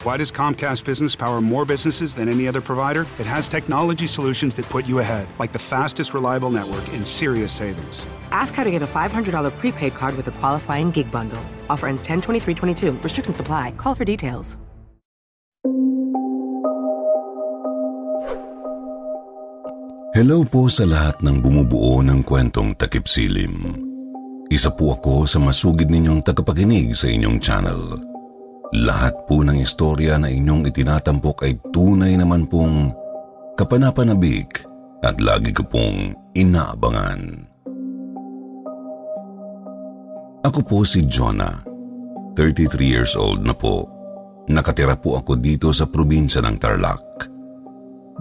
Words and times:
Why 0.00 0.16
does 0.16 0.32
Comcast 0.32 0.88
Business 0.88 1.12
power 1.12 1.44
more 1.44 1.68
businesses 1.68 2.16
than 2.16 2.32
any 2.32 2.48
other 2.48 2.64
provider? 2.64 3.04
It 3.20 3.28
has 3.28 3.52
technology 3.52 4.08
solutions 4.08 4.56
that 4.56 4.64
put 4.72 4.88
you 4.88 4.96
ahead, 5.04 5.28
like 5.36 5.52
the 5.52 5.60
fastest, 5.60 6.16
reliable 6.16 6.48
network 6.48 6.88
and 6.96 7.04
serious 7.04 7.52
savings. 7.52 8.08
Ask 8.32 8.56
how 8.56 8.64
to 8.64 8.72
get 8.72 8.80
a 8.80 8.88
$500 8.88 9.28
prepaid 9.60 9.92
card 9.92 10.16
with 10.16 10.24
a 10.28 10.32
qualifying 10.40 10.88
gig 10.90 11.12
bundle. 11.12 11.36
Offer 11.68 11.92
ends 11.92 12.02
10 12.02 12.22
23 12.24 12.54
22. 12.54 12.92
Restrictions 13.04 13.36
supply. 13.36 13.76
Call 13.76 13.94
for 13.94 14.08
details. 14.08 14.56
Hello 20.16 20.48
po 20.48 20.72
sa 20.72 20.88
lahat 20.88 21.20
ng 21.20 21.44
bumubuo 21.44 22.00
ng 22.00 22.24
kwentong 22.24 22.72
takip 22.80 23.04
silim. 23.04 23.76
Isa 24.48 24.72
po 24.72 24.96
ako 24.96 25.28
sa 25.28 25.36
masugid 25.36 25.92
ninyong 25.92 26.24
tagapakinig 26.24 26.96
sa 26.96 27.04
inyong 27.04 27.36
channel. 27.36 28.09
Lahat 28.70 29.26
po 29.26 29.42
ng 29.42 29.58
istorya 29.58 30.14
na 30.14 30.30
inyong 30.30 30.70
itinatampok 30.70 31.42
ay 31.42 31.58
tunay 31.74 32.14
naman 32.14 32.46
pong 32.46 32.94
kapanapanabik 33.58 34.62
at 35.02 35.18
lagi 35.18 35.50
ko 35.50 35.66
pong 35.66 36.14
inaabangan. 36.38 37.50
Ako 40.46 40.60
po 40.62 40.86
si 40.86 41.02
Jonah, 41.02 41.66
33 42.38 42.78
years 42.86 43.18
old 43.18 43.42
na 43.42 43.52
po. 43.52 43.90
Nakatira 44.46 44.94
po 44.94 45.18
ako 45.18 45.34
dito 45.34 45.74
sa 45.74 45.90
probinsya 45.90 46.38
ng 46.46 46.56
Tarlac. 46.56 47.26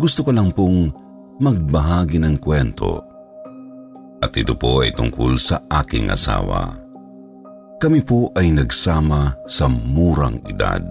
Gusto 0.01 0.25
ko 0.25 0.31
lang 0.33 0.49
pong 0.49 0.89
magbahagi 1.37 2.17
ng 2.17 2.35
kwento. 2.41 3.05
At 4.19 4.33
ito 4.35 4.57
po 4.57 4.81
ay 4.81 4.91
tungkol 4.97 5.37
sa 5.37 5.61
aking 5.69 6.11
asawa. 6.11 6.88
Kami 7.79 8.03
po 8.03 8.27
ay 8.35 8.51
nagsama 8.51 9.39
sa 9.47 9.71
murang 9.71 10.35
edad. 10.51 10.83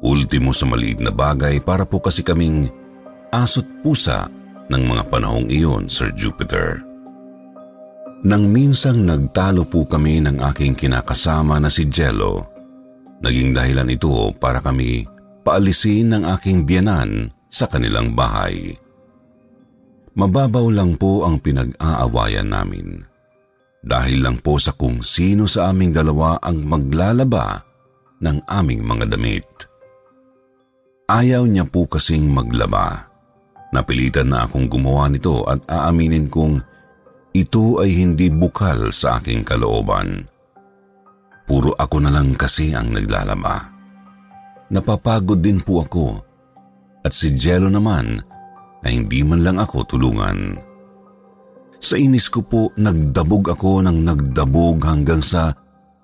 Ultimo 0.00 0.56
sa 0.56 0.64
maliit 0.64 1.04
na 1.04 1.12
bagay 1.12 1.60
para 1.60 1.84
po 1.84 2.00
kasi 2.00 2.24
kaming 2.24 2.64
aso't 3.28 3.68
pusa 3.84 4.24
ng 4.72 4.82
mga 4.88 5.04
panahong 5.12 5.52
iyon, 5.52 5.84
Sir 5.92 6.08
Jupiter. 6.16 6.89
Nang 8.20 8.52
minsang 8.52 9.00
nagtalo 9.08 9.64
po 9.64 9.88
kami 9.88 10.20
ng 10.20 10.44
aking 10.52 10.76
kinakasama 10.76 11.56
na 11.56 11.72
si 11.72 11.88
Jello, 11.88 12.44
naging 13.24 13.56
dahilan 13.56 13.88
ito 13.88 14.28
para 14.36 14.60
kami 14.60 15.08
paalisin 15.40 16.12
ng 16.12 16.22
aking 16.36 16.68
biyanan 16.68 17.32
sa 17.48 17.64
kanilang 17.64 18.12
bahay. 18.12 18.76
Mababaw 20.20 20.68
lang 20.68 21.00
po 21.00 21.24
ang 21.24 21.40
pinag-aawayan 21.40 22.52
namin. 22.52 23.00
Dahil 23.80 24.20
lang 24.20 24.36
po 24.44 24.60
sa 24.60 24.76
kung 24.76 25.00
sino 25.00 25.48
sa 25.48 25.72
aming 25.72 25.96
dalawa 25.96 26.36
ang 26.44 26.60
maglalaba 26.68 27.56
ng 28.20 28.44
aming 28.44 28.84
mga 28.84 29.16
damit. 29.16 29.48
Ayaw 31.08 31.48
niya 31.48 31.64
po 31.64 31.88
kasing 31.88 32.28
maglaba. 32.28 33.08
Napilitan 33.72 34.28
na 34.28 34.44
akong 34.44 34.68
gumawa 34.68 35.08
nito 35.08 35.48
at 35.48 35.64
aaminin 35.72 36.28
kong 36.28 36.60
ito 37.30 37.78
ay 37.78 37.94
hindi 37.94 38.26
bukal 38.26 38.90
sa 38.90 39.22
aking 39.22 39.46
kalooban. 39.46 40.26
Puro 41.46 41.74
ako 41.74 41.96
na 42.02 42.10
lang 42.10 42.34
kasi 42.34 42.74
ang 42.74 42.90
naglalaba. 42.94 43.70
Napapagod 44.70 45.42
din 45.42 45.58
po 45.62 45.82
ako 45.82 46.06
at 47.02 47.10
si 47.10 47.34
Jello 47.34 47.70
naman 47.70 48.22
ay 48.86 49.02
hindi 49.02 49.22
man 49.26 49.42
lang 49.42 49.58
ako 49.58 49.82
tulungan. 49.86 50.58
Sa 51.80 51.98
inis 51.98 52.30
ko 52.30 52.44
po 52.44 52.70
nagdabog 52.78 53.50
ako 53.50 53.82
ng 53.82 53.98
nagdabog 54.04 54.78
hanggang 54.84 55.24
sa 55.24 55.50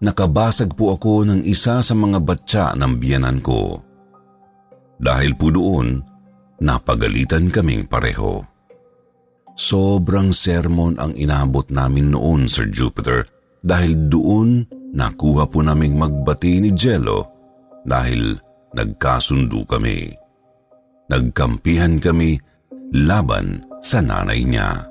nakabasag 0.03 0.75
po 0.75 0.97
ako 0.97 1.26
ng 1.26 1.41
isa 1.47 1.78
sa 1.78 1.94
mga 1.94 2.19
batya 2.22 2.66
ng 2.75 2.93
biyanan 2.97 3.38
ko. 3.38 3.81
Dahil 4.97 5.37
po 5.37 5.53
doon, 5.53 6.00
napagalitan 6.64 7.53
kaming 7.53 7.84
pareho. 7.84 8.56
Sobrang 9.56 10.37
sermon 10.37 11.00
ang 11.00 11.17
inabot 11.17 11.65
namin 11.72 12.12
noon, 12.12 12.44
Sir 12.44 12.69
Jupiter, 12.69 13.25
dahil 13.65 13.97
doon 14.12 14.69
nakuha 14.93 15.49
po 15.49 15.65
naming 15.65 15.97
magbati 15.97 16.61
ni 16.61 16.77
Jello 16.77 17.25
dahil 17.89 18.37
nagkasundo 18.77 19.65
kami. 19.65 20.12
Nagkampihan 21.09 21.97
kami 21.97 22.37
laban 22.93 23.65
sa 23.81 24.05
nanay 24.05 24.44
niya. 24.44 24.84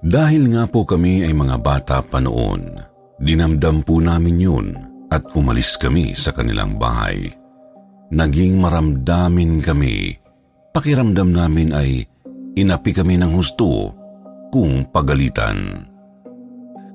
Dahil 0.00 0.48
nga 0.54 0.64
po 0.70 0.86
kami 0.86 1.26
ay 1.26 1.34
mga 1.34 1.56
bata 1.60 1.98
pa 2.06 2.22
noon, 2.22 2.78
dinamdam 3.20 3.84
po 3.84 4.00
namin 4.00 4.38
yun 4.38 4.68
at 5.10 5.26
umalis 5.34 5.76
kami 5.76 6.14
sa 6.14 6.30
kanilang 6.30 6.78
bahay. 6.78 7.26
Naging 8.14 8.62
maramdamin 8.62 9.60
kami. 9.60 10.14
Pakiramdam 10.70 11.34
namin 11.34 11.74
ay 11.74 12.06
inapi 12.54 12.90
kami 12.94 13.20
ng 13.20 13.32
husto 13.34 13.94
kung 14.50 14.86
pagalitan. 14.90 15.86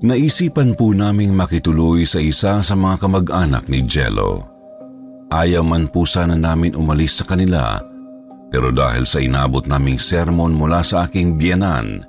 Naisipan 0.04 0.76
po 0.76 0.92
naming 0.92 1.32
makituloy 1.32 2.04
sa 2.04 2.20
isa 2.20 2.60
sa 2.60 2.76
mga 2.76 3.00
kamag-anak 3.00 3.66
ni 3.72 3.80
Jello. 3.82 4.44
Ayaw 5.32 5.64
man 5.66 5.90
po 5.90 6.04
sana 6.04 6.36
namin 6.36 6.76
umalis 6.76 7.24
sa 7.24 7.26
kanila, 7.26 7.80
pero 8.52 8.70
dahil 8.70 9.08
sa 9.08 9.24
inabot 9.24 9.66
naming 9.66 9.98
sermon 9.98 10.54
mula 10.54 10.84
sa 10.86 11.08
aking 11.08 11.40
biyanan, 11.40 12.04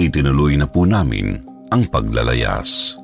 itinuloy 0.00 0.56
na 0.58 0.66
po 0.66 0.88
namin 0.88 1.36
ang 1.70 1.86
paglalayas. 1.86 2.96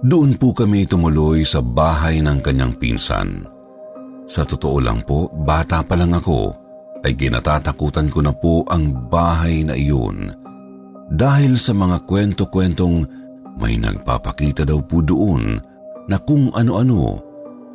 Doon 0.00 0.40
po 0.40 0.56
kami 0.56 0.88
tumuloy 0.88 1.44
sa 1.44 1.60
bahay 1.60 2.24
ng 2.24 2.40
kanyang 2.40 2.72
pinsan. 2.80 3.44
Sa 4.24 4.48
totoo 4.48 4.80
lang 4.80 5.04
po, 5.04 5.28
bata 5.28 5.84
pa 5.84 5.92
lang 5.98 6.16
ako 6.16 6.59
ay 7.00 7.12
ginatatakutan 7.16 8.12
ko 8.12 8.20
na 8.20 8.32
po 8.34 8.64
ang 8.68 9.08
bahay 9.08 9.64
na 9.64 9.72
iyon 9.72 10.32
dahil 11.10 11.58
sa 11.58 11.74
mga 11.74 12.06
kwento-kwentong 12.06 13.02
may 13.58 13.76
nagpapakita 13.76 14.62
daw 14.62 14.78
po 14.84 15.02
doon 15.02 15.58
na 16.06 16.16
kung 16.22 16.54
ano-ano 16.54 17.18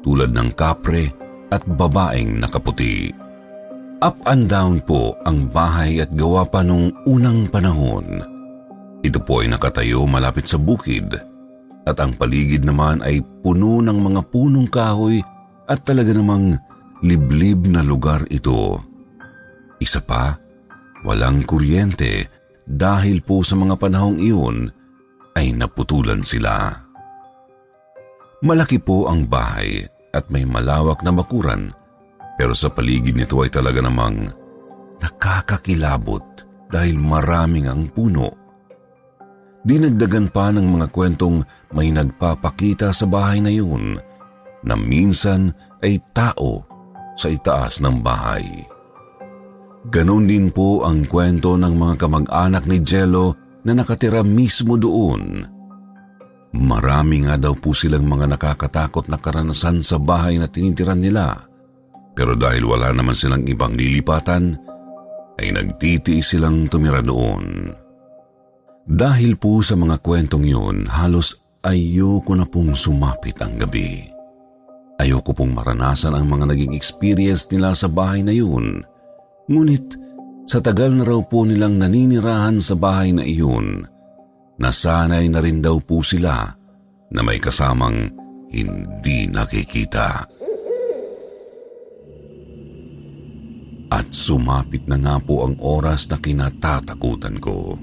tulad 0.01 0.31
ng 0.31 0.50
kapre 0.56 1.12
at 1.51 1.62
babaeng 1.68 2.39
nakaputi. 2.39 3.12
Up 4.04 4.18
and 4.27 4.48
down 4.48 4.80
po 4.83 5.16
ang 5.24 5.50
bahay 5.50 6.04
at 6.04 6.12
gawa 6.13 6.45
pa 6.45 6.62
nung 6.62 6.92
unang 7.07 7.48
panahon. 7.50 8.22
Ito 9.01 9.19
po 9.22 9.42
ay 9.42 9.51
nakatayo 9.51 10.04
malapit 10.06 10.50
sa 10.50 10.57
bukid 10.57 11.16
at 11.86 11.98
ang 12.01 12.18
paligid 12.18 12.66
naman 12.66 13.06
ay 13.06 13.22
puno 13.45 13.80
ng 13.81 14.00
mga 14.01 14.22
punong 14.33 14.68
kahoy 14.69 15.22
at 15.69 15.81
talaga 15.86 16.13
namang 16.13 16.57
liblib 17.06 17.69
na 17.69 17.86
lugar 17.86 18.25
ito. 18.33 18.81
Isa 19.80 20.01
pa, 20.04 20.36
walang 21.04 21.44
kuryente 21.44 22.31
dahil 22.66 23.22
po 23.22 23.45
sa 23.45 23.54
mga 23.60 23.75
panahong 23.77 24.18
iyon 24.18 24.72
ay 25.36 25.54
naputulan 25.54 26.24
sila. 26.25 26.72
Malaki 28.42 28.80
po 28.81 29.12
ang 29.12 29.27
bahay 29.27 29.83
at 30.16 30.31
may 30.31 30.48
malawak 30.48 31.04
na 31.04 31.12
bakuran 31.12 31.74
pero 32.36 32.51
sa 32.51 32.72
paligid 32.72 33.16
nito 33.16 33.39
ay 33.44 33.51
talaga 33.51 33.80
namang 33.80 34.31
nakakakilabot 35.00 36.24
dahil 36.72 37.00
maraming 37.00 37.68
ang 37.72 37.88
puno. 37.92 38.31
Dinagdagan 39.66 40.30
pa 40.30 40.54
ng 40.54 40.68
mga 40.77 40.88
kwentong 40.94 41.42
may 41.74 41.89
nagpapakita 41.89 42.94
sa 42.94 43.10
bahay 43.10 43.42
na 43.42 43.50
yun 43.50 43.98
na 44.62 44.75
minsan 44.77 45.50
ay 45.81 45.98
tao 46.13 46.62
sa 47.18 47.31
itaas 47.31 47.81
ng 47.81 47.98
bahay. 48.04 48.45
Ganon 49.86 50.26
din 50.26 50.50
po 50.50 50.82
ang 50.82 51.06
kwento 51.06 51.54
ng 51.54 51.74
mga 51.78 51.96
kamag-anak 52.02 52.66
ni 52.66 52.82
Jello 52.82 53.38
na 53.66 53.78
nakatira 53.78 54.26
mismo 54.26 54.82
doon. 54.82 55.46
Marami 56.56 57.28
nga 57.28 57.36
daw 57.38 57.54
po 57.54 57.76
silang 57.76 58.08
mga 58.10 58.34
nakakatakot 58.34 59.06
na 59.12 59.22
karanasan 59.22 59.86
sa 59.86 60.02
bahay 60.02 60.42
na 60.42 60.50
tinitiran 60.50 60.98
nila. 60.98 61.38
Pero 62.16 62.34
dahil 62.34 62.64
wala 62.66 62.96
naman 62.96 63.14
silang 63.14 63.44
ibang 63.46 63.76
lilipatan, 63.76 64.56
ay 65.36 65.52
nagtitiis 65.52 66.34
silang 66.34 66.66
tumira 66.72 67.04
doon. 67.04 67.70
Dahil 68.88 69.36
po 69.36 69.60
sa 69.60 69.76
mga 69.76 70.00
kwentong 70.00 70.48
yun, 70.48 70.88
halos 70.88 71.44
ayoko 71.62 72.34
na 72.34 72.48
pong 72.48 72.72
sumapit 72.74 73.36
ang 73.44 73.60
gabi. 73.60 74.08
Ayoko 74.96 75.36
pong 75.36 75.52
maranasan 75.52 76.16
ang 76.16 76.26
mga 76.26 76.56
naging 76.56 76.74
experience 76.74 77.46
nila 77.52 77.76
sa 77.76 77.86
bahay 77.92 78.26
na 78.26 78.34
yun– 78.34 78.82
Ngunit 79.45 80.06
sa 80.45 80.62
tagal 80.62 80.94
na 80.94 81.06
raw 81.06 81.21
po 81.25 81.45
nilang 81.45 81.77
naninirahan 81.77 82.57
sa 82.62 82.77
bahay 82.77 83.13
na 83.13 83.25
iyon, 83.25 83.86
nasanay 84.62 85.25
na 85.30 85.42
rin 85.42 85.62
daw 85.62 85.81
po 85.81 86.06
sila 86.06 86.53
na 87.09 87.21
may 87.21 87.38
kasamang 87.38 88.09
hindi 88.50 89.30
nakikita. 89.30 90.25
At 93.89 94.07
sumapit 94.12 94.89
na 94.89 94.97
nga 94.97 95.15
po 95.21 95.45
ang 95.45 95.62
oras 95.62 96.09
na 96.09 96.18
kinatatakutan 96.18 97.38
ko. 97.38 97.77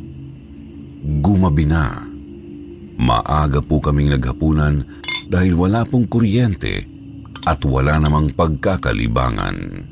Gumabi 1.23 1.67
na. 1.67 2.05
Maaga 3.03 3.59
po 3.63 3.83
kaming 3.83 4.15
naghapunan 4.15 4.83
dahil 5.31 5.59
wala 5.59 5.83
pong 5.87 6.07
kuryente 6.07 6.85
at 7.43 7.59
wala 7.67 7.99
namang 7.99 8.35
pagkakalibangan. 8.35 9.92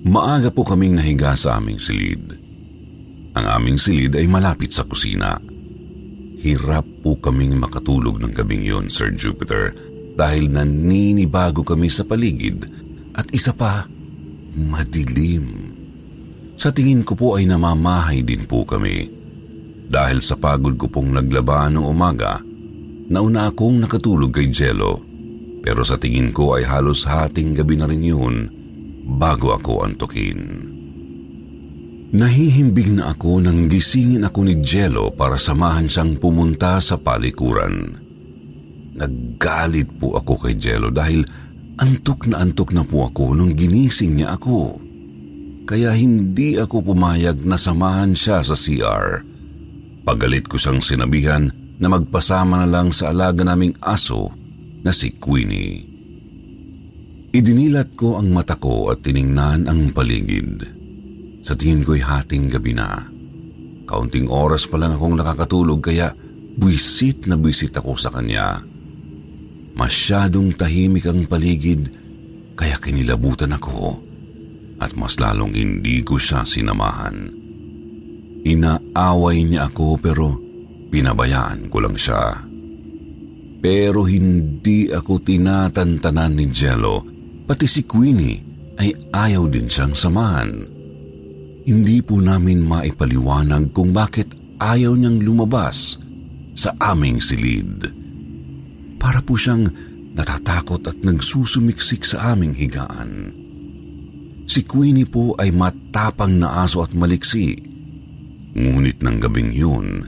Maaga 0.00 0.48
po 0.48 0.64
kaming 0.64 0.96
nahiga 0.96 1.36
sa 1.36 1.60
aming 1.60 1.76
silid. 1.76 2.32
Ang 3.36 3.46
aming 3.60 3.76
silid 3.76 4.16
ay 4.16 4.24
malapit 4.24 4.72
sa 4.72 4.88
kusina. 4.88 5.36
Hirap 6.40 7.04
po 7.04 7.20
kaming 7.20 7.60
makatulog 7.60 8.16
ng 8.16 8.32
gabing 8.32 8.64
yon, 8.64 8.88
Sir 8.88 9.12
Jupiter, 9.12 9.76
dahil 10.16 10.48
naninibago 10.48 11.60
kami 11.60 11.92
sa 11.92 12.08
paligid 12.08 12.64
at 13.12 13.28
isa 13.36 13.52
pa, 13.52 13.84
madilim. 14.56 15.76
Sa 16.56 16.72
tingin 16.72 17.04
ko 17.04 17.12
po 17.12 17.28
ay 17.36 17.44
namamahay 17.44 18.24
din 18.24 18.48
po 18.48 18.64
kami. 18.64 19.04
Dahil 19.84 20.24
sa 20.24 20.40
pagod 20.40 20.80
ko 20.80 20.88
pong 20.88 21.12
naglaba 21.12 21.68
noong 21.68 21.88
umaga, 21.92 22.40
nauna 23.12 23.52
akong 23.52 23.84
nakatulog 23.84 24.32
kay 24.32 24.48
Jello. 24.48 25.04
Pero 25.60 25.84
sa 25.84 26.00
tingin 26.00 26.32
ko 26.32 26.56
ay 26.56 26.64
halos 26.64 27.04
hating 27.04 27.52
gabi 27.52 27.76
na 27.76 27.84
rin 27.84 28.00
yun 28.00 28.59
bago 29.10 29.50
ako 29.56 29.82
antukin. 29.82 30.38
Nahihimbing 32.10 32.98
na 32.98 33.14
ako 33.14 33.38
nang 33.38 33.70
gisingin 33.70 34.26
ako 34.26 34.42
ni 34.42 34.58
Jello 34.58 35.14
para 35.14 35.38
samahan 35.38 35.86
siyang 35.86 36.18
pumunta 36.18 36.82
sa 36.82 36.98
palikuran. 36.98 37.94
Naggalit 38.98 39.94
po 39.94 40.18
ako 40.18 40.46
kay 40.46 40.58
Jello 40.58 40.90
dahil 40.90 41.22
antok 41.78 42.26
na 42.26 42.42
antok 42.42 42.74
na 42.74 42.82
po 42.82 43.06
ako 43.06 43.38
nung 43.38 43.54
ginising 43.54 44.18
niya 44.18 44.34
ako. 44.34 44.82
Kaya 45.70 45.94
hindi 45.94 46.58
ako 46.58 46.82
pumayag 46.82 47.46
na 47.46 47.54
samahan 47.54 48.10
siya 48.10 48.42
sa 48.42 48.58
CR. 48.58 49.22
Pagalit 50.02 50.50
ko 50.50 50.58
siyang 50.58 50.82
sinabihan 50.82 51.46
na 51.78 51.86
magpasama 51.86 52.66
na 52.66 52.68
lang 52.68 52.90
sa 52.90 53.14
alaga 53.14 53.46
naming 53.46 53.78
aso 53.78 54.34
na 54.82 54.90
si 54.90 55.14
Queenie. 55.14 55.89
Idinilat 57.30 57.94
ko 57.94 58.18
ang 58.18 58.34
mata 58.34 58.58
ko 58.58 58.90
at 58.90 59.06
tiningnan 59.06 59.70
ang 59.70 59.94
paligid. 59.94 60.66
Sa 61.46 61.54
tingin 61.54 61.86
ko'y 61.86 62.02
hating 62.02 62.50
gabi 62.50 62.74
na. 62.74 63.06
Kaunting 63.86 64.26
oras 64.26 64.66
pa 64.66 64.82
lang 64.82 64.98
akong 64.98 65.14
nakakatulog 65.14 65.78
kaya 65.78 66.10
buisit 66.58 67.30
na 67.30 67.38
buisit 67.38 67.70
ako 67.78 67.94
sa 67.94 68.10
kanya. 68.10 68.58
Masyadong 69.78 70.58
tahimik 70.58 71.06
ang 71.06 71.22
paligid 71.30 71.94
kaya 72.58 72.74
kinilabutan 72.82 73.54
ako 73.54 74.02
at 74.82 74.90
mas 74.98 75.14
lalong 75.22 75.54
hindi 75.54 76.02
ko 76.02 76.18
siya 76.18 76.42
sinamahan. 76.42 77.30
Inaaway 78.42 79.46
niya 79.46 79.70
ako 79.70 80.02
pero 80.02 80.34
pinabayaan 80.90 81.70
ko 81.70 81.78
lang 81.78 81.94
siya. 81.94 82.42
Pero 83.62 84.02
hindi 84.02 84.90
ako 84.90 85.22
tinatantanan 85.22 86.34
ni 86.34 86.50
Jello 86.50 87.19
Pati 87.50 87.66
si 87.66 87.82
Queenie 87.82 88.38
ay 88.78 88.94
ayaw 89.10 89.50
din 89.50 89.66
siyang 89.66 89.90
samahan. 89.90 90.54
Hindi 91.66 91.98
po 91.98 92.22
namin 92.22 92.62
maipaliwanag 92.62 93.74
kung 93.74 93.90
bakit 93.90 94.38
ayaw 94.62 94.94
niyang 94.94 95.18
lumabas 95.18 95.98
sa 96.54 96.70
aming 96.78 97.18
silid. 97.18 97.90
Para 99.02 99.18
po 99.18 99.34
siyang 99.34 99.66
natatakot 100.14 100.94
at 100.94 101.02
nagsusumiksik 101.02 102.06
sa 102.06 102.38
aming 102.38 102.54
higaan. 102.54 103.34
Si 104.46 104.62
Queenie 104.62 105.10
po 105.10 105.34
ay 105.34 105.50
matapang 105.50 106.38
na 106.38 106.62
aso 106.62 106.86
at 106.86 106.94
maliksi. 106.94 107.58
Ngunit 108.54 109.02
ng 109.02 109.18
gabing 109.18 109.50
yun 109.50 110.06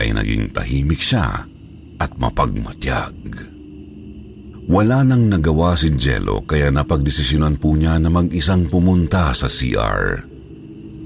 ay 0.00 0.16
naging 0.16 0.48
tahimik 0.48 1.04
siya 1.04 1.44
at 2.00 2.10
mapagmatyag. 2.16 3.59
Wala 4.70 5.02
nang 5.02 5.26
nagawa 5.26 5.74
si 5.74 5.90
Jello 5.98 6.46
kaya 6.46 6.70
napagdesisyonan 6.70 7.58
po 7.58 7.74
niya 7.74 7.98
na 7.98 8.06
mag-isang 8.06 8.70
pumunta 8.70 9.34
sa 9.34 9.50
CR. 9.50 10.22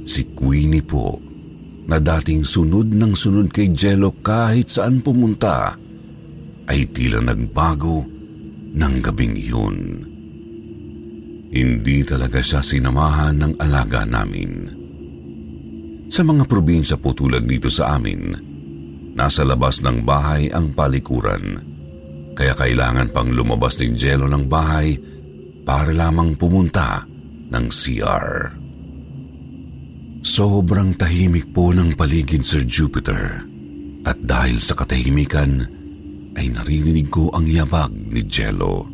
Si 0.04 0.36
Queenie 0.36 0.84
po, 0.84 1.16
na 1.88 1.96
dating 1.96 2.44
sunod 2.44 2.92
ng 2.92 3.16
sunod 3.16 3.48
kay 3.48 3.72
Jello 3.72 4.20
kahit 4.20 4.68
saan 4.68 5.00
pumunta, 5.00 5.80
ay 6.68 6.92
tila 6.92 7.24
nagbago 7.24 8.04
ng 8.76 8.94
gabing 9.00 9.32
iyon. 9.32 9.76
Hindi 11.48 12.04
talaga 12.04 12.44
siya 12.44 12.60
sinamahan 12.60 13.40
ng 13.40 13.52
alaga 13.64 14.04
namin. 14.04 14.52
Sa 16.12 16.20
mga 16.20 16.44
probinsya 16.44 17.00
po 17.00 17.16
tulad 17.16 17.48
dito 17.48 17.72
sa 17.72 17.96
amin, 17.96 18.28
nasa 19.16 19.40
labas 19.40 19.80
ng 19.80 20.04
bahay 20.04 20.52
ang 20.52 20.76
palikuran 20.76 21.73
kaya 22.34 22.52
kailangan 22.52 23.08
pang 23.14 23.30
lumabas 23.30 23.78
ni 23.78 23.94
Jello 23.94 24.26
ng 24.26 24.44
bahay 24.50 24.98
para 25.62 25.94
lamang 25.94 26.34
pumunta 26.34 27.06
ng 27.48 27.66
CR. 27.70 28.28
Sobrang 30.24 30.98
tahimik 30.98 31.54
po 31.54 31.70
ng 31.70 31.94
paligid 31.94 32.42
Sir 32.42 32.66
Jupiter 32.66 33.44
at 34.04 34.18
dahil 34.20 34.58
sa 34.58 34.74
katahimikan 34.76 35.64
ay 36.34 36.50
naririnig 36.50 37.08
ko 37.08 37.30
ang 37.30 37.46
yabag 37.46 37.94
ni 37.94 38.26
Jello. 38.26 38.90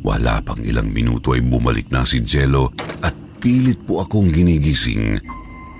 Wala 0.00 0.40
pang 0.40 0.58
ilang 0.64 0.90
minuto 0.90 1.36
ay 1.36 1.44
bumalik 1.44 1.92
na 1.92 2.02
si 2.02 2.24
Jello 2.24 2.72
at 3.04 3.12
pilit 3.38 3.84
po 3.84 4.00
akong 4.02 4.32
ginigising. 4.32 5.20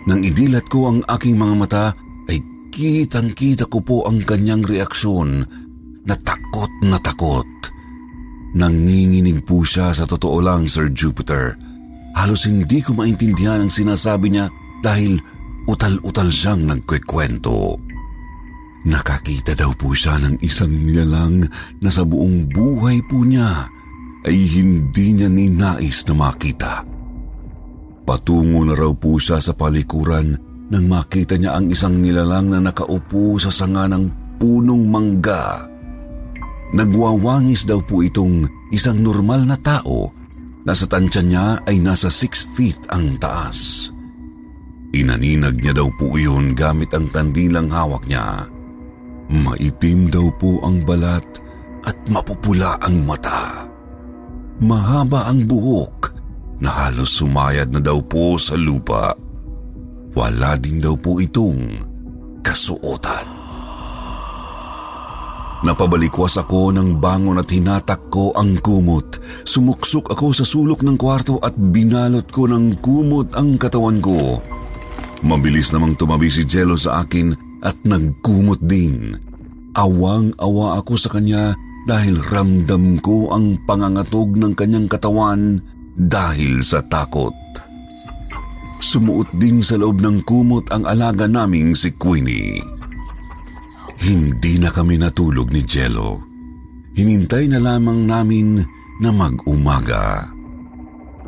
Nang 0.05 0.21
idilat 0.21 0.69
ko 0.69 0.93
ang 0.93 0.99
aking 1.09 1.37
mga 1.37 1.55
mata 1.57 1.87
ay 2.29 2.39
kitang-kita 2.69 3.67
ko 3.69 3.81
po 3.81 3.97
ang 4.05 4.21
kanyang 4.25 4.65
reaksyon 4.65 5.45
na 6.11 6.19
takot 6.19 6.73
na 6.83 6.99
takot. 6.99 7.47
Nanginginig 8.59 9.47
po 9.47 9.63
siya 9.63 9.95
sa 9.95 10.03
totoo 10.11 10.43
lang, 10.43 10.67
Sir 10.67 10.91
Jupiter. 10.91 11.55
Halos 12.19 12.51
hindi 12.51 12.83
ko 12.83 12.99
maintindihan 12.99 13.63
ang 13.63 13.71
sinasabi 13.71 14.35
niya 14.35 14.51
dahil 14.83 15.23
utal-utal 15.71 16.27
siyang 16.27 16.67
nagkwekwento. 16.67 17.79
Nakakita 18.91 19.55
daw 19.55 19.71
po 19.79 19.95
siya 19.95 20.19
ng 20.19 20.43
isang 20.43 20.75
nilalang 20.75 21.47
na 21.79 21.91
sa 21.95 22.03
buong 22.03 22.51
buhay 22.51 22.99
po 23.07 23.23
niya 23.23 23.71
ay 24.27 24.35
hindi 24.35 25.15
niya 25.15 25.31
ninais 25.31 26.03
na 26.11 26.15
makita. 26.19 26.83
Patungo 28.03 28.67
na 28.67 28.75
raw 28.75 28.91
po 28.91 29.15
siya 29.15 29.39
sa 29.39 29.55
palikuran 29.55 30.35
nang 30.75 30.85
makita 30.91 31.39
niya 31.39 31.55
ang 31.55 31.71
isang 31.71 32.03
nilalang 32.03 32.51
na 32.51 32.59
nakaupo 32.59 33.39
sa 33.39 33.55
sanga 33.55 33.87
ng 33.87 34.11
punong 34.43 34.91
mangga. 34.91 35.70
Nagwawangis 36.71 37.67
daw 37.67 37.83
po 37.83 38.07
itong 38.07 38.47
isang 38.71 39.03
normal 39.03 39.43
na 39.43 39.59
tao 39.59 40.15
na 40.63 40.71
sa 40.71 40.87
tansya 40.87 41.23
niya 41.27 41.47
ay 41.67 41.83
nasa 41.83 42.07
6 42.07 42.55
feet 42.55 42.81
ang 42.95 43.19
taas. 43.19 43.91
Inaninag 44.95 45.59
niya 45.59 45.75
daw 45.75 45.91
po 45.99 46.15
iyon 46.15 46.55
gamit 46.55 46.95
ang 46.95 47.11
kandilang 47.11 47.71
hawak 47.71 48.07
niya. 48.07 48.47
Maitim 49.31 50.11
daw 50.11 50.31
po 50.39 50.63
ang 50.67 50.83
balat 50.83 51.27
at 51.87 51.97
mapupula 52.11 52.79
ang 52.83 53.03
mata. 53.07 53.67
Mahaba 54.63 55.31
ang 55.31 55.47
buhok 55.47 56.11
na 56.61 56.71
halos 56.87 57.19
sumayad 57.19 57.71
na 57.71 57.81
daw 57.81 58.03
po 58.03 58.35
sa 58.37 58.59
lupa. 58.59 59.15
Wala 60.15 60.59
din 60.59 60.83
daw 60.83 60.99
po 60.99 61.23
itong 61.23 61.83
kasuotan. 62.43 63.40
Napabalikwas 65.61 66.41
ako 66.41 66.73
ng 66.73 66.97
bangon 66.97 67.37
at 67.37 67.53
hinatak 67.53 68.09
ko 68.09 68.33
ang 68.33 68.57
kumot. 68.65 69.21
Sumuksok 69.45 70.09
ako 70.09 70.33
sa 70.33 70.45
sulok 70.49 70.81
ng 70.81 70.97
kwarto 70.97 71.37
at 71.45 71.53
binalot 71.53 72.25
ko 72.33 72.49
ng 72.49 72.81
kumot 72.81 73.37
ang 73.37 73.61
katawan 73.61 74.01
ko. 74.01 74.41
Mabilis 75.21 75.69
namang 75.77 76.01
tumabi 76.01 76.33
si 76.33 76.49
Jello 76.49 76.81
sa 76.81 77.05
akin 77.05 77.61
at 77.61 77.77
nagkumot 77.85 78.65
din. 78.65 79.13
Awang-awa 79.77 80.81
ako 80.81 80.97
sa 80.97 81.13
kanya 81.13 81.53
dahil 81.85 82.17
ramdam 82.33 82.97
ko 83.05 83.29
ang 83.29 83.61
pangangatog 83.69 84.41
ng 84.41 84.57
kanyang 84.57 84.89
katawan 84.89 85.61
dahil 85.93 86.65
sa 86.65 86.81
takot. 86.81 87.37
Sumuot 88.81 89.29
din 89.37 89.61
sa 89.61 89.77
loob 89.77 90.01
ng 90.01 90.25
kumot 90.25 90.73
ang 90.73 90.89
alaga 90.89 91.29
naming 91.29 91.77
si 91.77 91.93
Queenie. 91.93 92.80
Hindi 94.01 94.57
na 94.57 94.73
kami 94.73 94.97
natulog 94.97 95.53
ni 95.53 95.61
Jello. 95.61 96.25
Hinintay 96.97 97.53
na 97.53 97.61
lamang 97.61 98.09
namin 98.09 98.57
na 99.01 99.11
mag-umaga. 99.13 100.25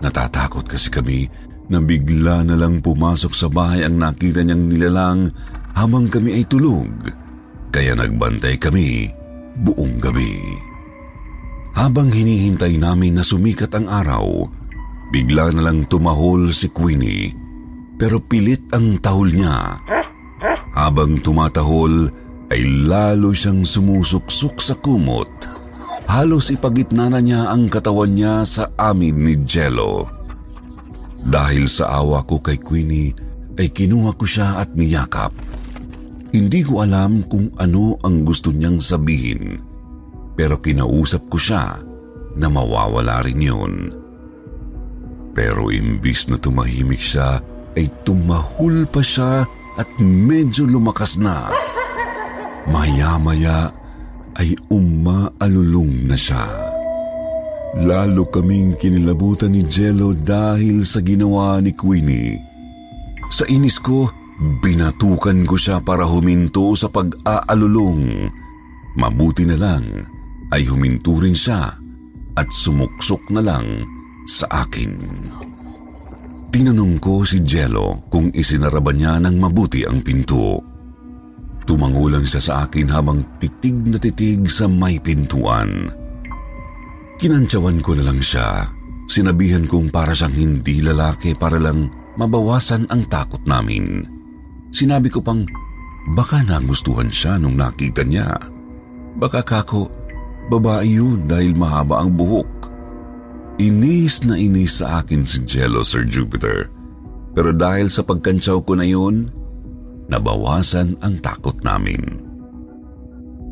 Natatakot 0.01 0.67
kasi 0.67 0.89
kami 0.89 1.29
na 1.69 1.79
bigla 1.79 2.43
na 2.43 2.57
lang 2.59 2.81
pumasok 2.81 3.33
sa 3.33 3.47
bahay 3.53 3.85
ang 3.85 4.01
nakita 4.01 4.43
niyang 4.43 4.73
nilalang 4.73 5.21
habang 5.77 6.09
kami 6.09 6.43
ay 6.43 6.45
tulog. 6.49 6.91
Kaya 7.73 7.93
nagbantay 7.97 8.57
kami 8.57 9.09
buong 9.63 10.01
gabi. 10.01 10.41
Habang 11.73 12.13
hinihintay 12.13 12.77
namin 12.77 13.17
na 13.17 13.25
sumikat 13.25 13.73
ang 13.73 13.89
araw, 13.89 14.45
bigla 15.13 15.53
na 15.57 15.71
lang 15.71 15.89
tumahol 15.89 16.53
si 16.53 16.69
Queenie 16.69 17.43
pero 18.03 18.19
pilit 18.19 18.67
ang 18.75 18.99
tahol 18.99 19.31
niya. 19.31 19.79
Habang 20.75 21.23
tumatahol, 21.23 22.11
ay 22.53 22.69
lalo 22.85 23.33
siyang 23.33 23.65
sumusuksok 23.65 24.61
sa 24.61 24.77
kumot. 24.77 25.33
Halos 26.05 26.53
ipagitna 26.53 27.09
na 27.09 27.25
niya 27.25 27.49
ang 27.49 27.73
katawan 27.73 28.13
niya 28.13 28.45
sa 28.45 28.69
amin 28.77 29.17
ni 29.25 29.35
Jello. 29.49 30.05
Dahil 31.25 31.65
sa 31.65 31.97
awa 31.97 32.21
ko 32.29 32.45
kay 32.45 32.61
Queenie, 32.61 33.17
ay 33.57 33.73
kinuha 33.73 34.13
ko 34.21 34.29
siya 34.29 34.61
at 34.61 34.77
niyakap. 34.77 35.33
Hindi 36.37 36.61
ko 36.61 36.85
alam 36.85 37.25
kung 37.25 37.49
ano 37.57 37.97
ang 38.05 38.29
gusto 38.29 38.53
niyang 38.53 38.85
sabihin, 38.85 39.57
pero 40.37 40.61
kinausap 40.61 41.33
ko 41.33 41.41
siya 41.41 41.81
na 42.37 42.47
mawawala 42.53 43.25
rin 43.25 43.41
yun. 43.41 43.75
Pero 45.33 45.73
imbis 45.73 46.29
na 46.29 46.37
tumahimik 46.37 47.01
siya, 47.01 47.41
ay 47.73 47.89
tumahul 48.05 48.85
pa 48.85 49.01
siya 49.01 49.49
at 49.81 49.89
medyo 49.97 50.69
lumakas 50.69 51.17
na. 51.17 51.49
Maya-maya 52.69 53.71
ay 54.39 54.55
umaalulong 54.71 56.07
na 56.07 56.17
siya. 56.17 56.47
Lalo 57.83 58.29
kaming 58.29 58.77
kinilabutan 58.77 59.57
ni 59.57 59.65
Jello 59.65 60.13
dahil 60.13 60.85
sa 60.85 61.01
ginawa 61.01 61.59
ni 61.65 61.73
Queenie. 61.73 62.37
Sa 63.33 63.49
inis 63.49 63.81
ko, 63.81 64.13
binatukan 64.61 65.49
ko 65.49 65.57
siya 65.57 65.81
para 65.81 66.05
huminto 66.05 66.77
sa 66.77 66.93
pag-aalulong. 66.93 68.29
Mabuti 69.01 69.49
na 69.49 69.57
lang 69.57 69.85
ay 70.53 70.69
huminto 70.69 71.17
rin 71.17 71.33
siya 71.33 71.73
at 72.37 72.49
sumuksok 72.53 73.33
na 73.33 73.41
lang 73.41 73.89
sa 74.29 74.69
akin. 74.69 74.93
Tinanong 76.53 77.01
ko 77.01 77.25
si 77.25 77.41
Jello 77.41 78.05
kung 78.13 78.29
isinara 78.37 78.85
ba 78.85 78.93
niya 78.93 79.17
ng 79.17 79.41
mabuti 79.41 79.89
ang 79.89 80.05
pinto. 80.05 80.72
Tumangulang 81.63 82.27
siya 82.27 82.43
sa 82.43 82.55
akin 82.67 82.91
habang 82.91 83.23
titig 83.39 83.79
na 83.87 83.99
titig 83.99 84.51
sa 84.51 84.67
may 84.67 84.99
pintuan. 84.99 85.91
Kinantsawan 87.23 87.79
ko 87.79 87.95
na 87.95 88.03
lang 88.11 88.19
siya. 88.19 88.67
Sinabihan 89.07 89.69
kong 89.69 89.95
para 89.95 90.11
siyang 90.11 90.35
hindi 90.35 90.83
lalaki 90.83 91.39
para 91.39 91.61
lang 91.63 91.87
mabawasan 92.19 92.91
ang 92.91 93.07
takot 93.07 93.43
namin. 93.47 94.03
Sinabi 94.75 95.13
ko 95.13 95.23
pang 95.23 95.47
baka 96.17 96.43
nagustuhan 96.43 97.13
siya 97.13 97.39
nung 97.39 97.55
nakita 97.55 98.03
niya. 98.03 98.35
Baka 99.15 99.45
kako, 99.45 99.87
babae 100.51 100.99
yun 100.99 101.29
dahil 101.29 101.55
mahaba 101.55 102.03
ang 102.03 102.11
buhok. 102.17 102.51
Inis 103.61 104.25
na 104.25 104.35
inis 104.35 104.81
sa 104.81 105.05
akin 105.05 105.23
si 105.23 105.45
Jello, 105.45 105.85
Sir 105.85 106.09
Jupiter. 106.09 106.73
Pero 107.37 107.53
dahil 107.53 107.93
sa 107.93 108.03
pagkantsaw 108.03 108.65
ko 108.65 108.73
na 108.75 108.89
yun, 108.89 109.29
nabawasan 110.11 110.99
ang 111.03 111.19
takot 111.21 111.55
namin. 111.63 112.01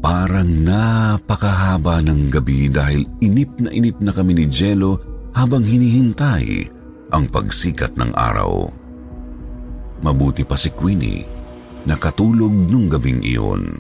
Parang 0.01 0.49
napakahaba 0.49 2.01
ng 2.01 2.33
gabi 2.33 2.73
dahil 2.73 3.05
inip 3.21 3.53
na 3.61 3.69
inip 3.69 4.01
na 4.01 4.17
kami 4.17 4.33
ni 4.33 4.47
Jello 4.49 4.97
habang 5.37 5.61
hinihintay 5.61 6.67
ang 7.13 7.29
pagsikat 7.29 7.95
ng 8.01 8.11
araw. 8.17 8.71
Mabuti 10.01 10.49
pa 10.49 10.57
si 10.57 10.73
Queenie, 10.73 11.29
nakatulog 11.85 12.49
nung 12.49 12.89
gabing 12.89 13.21
iyon. 13.21 13.77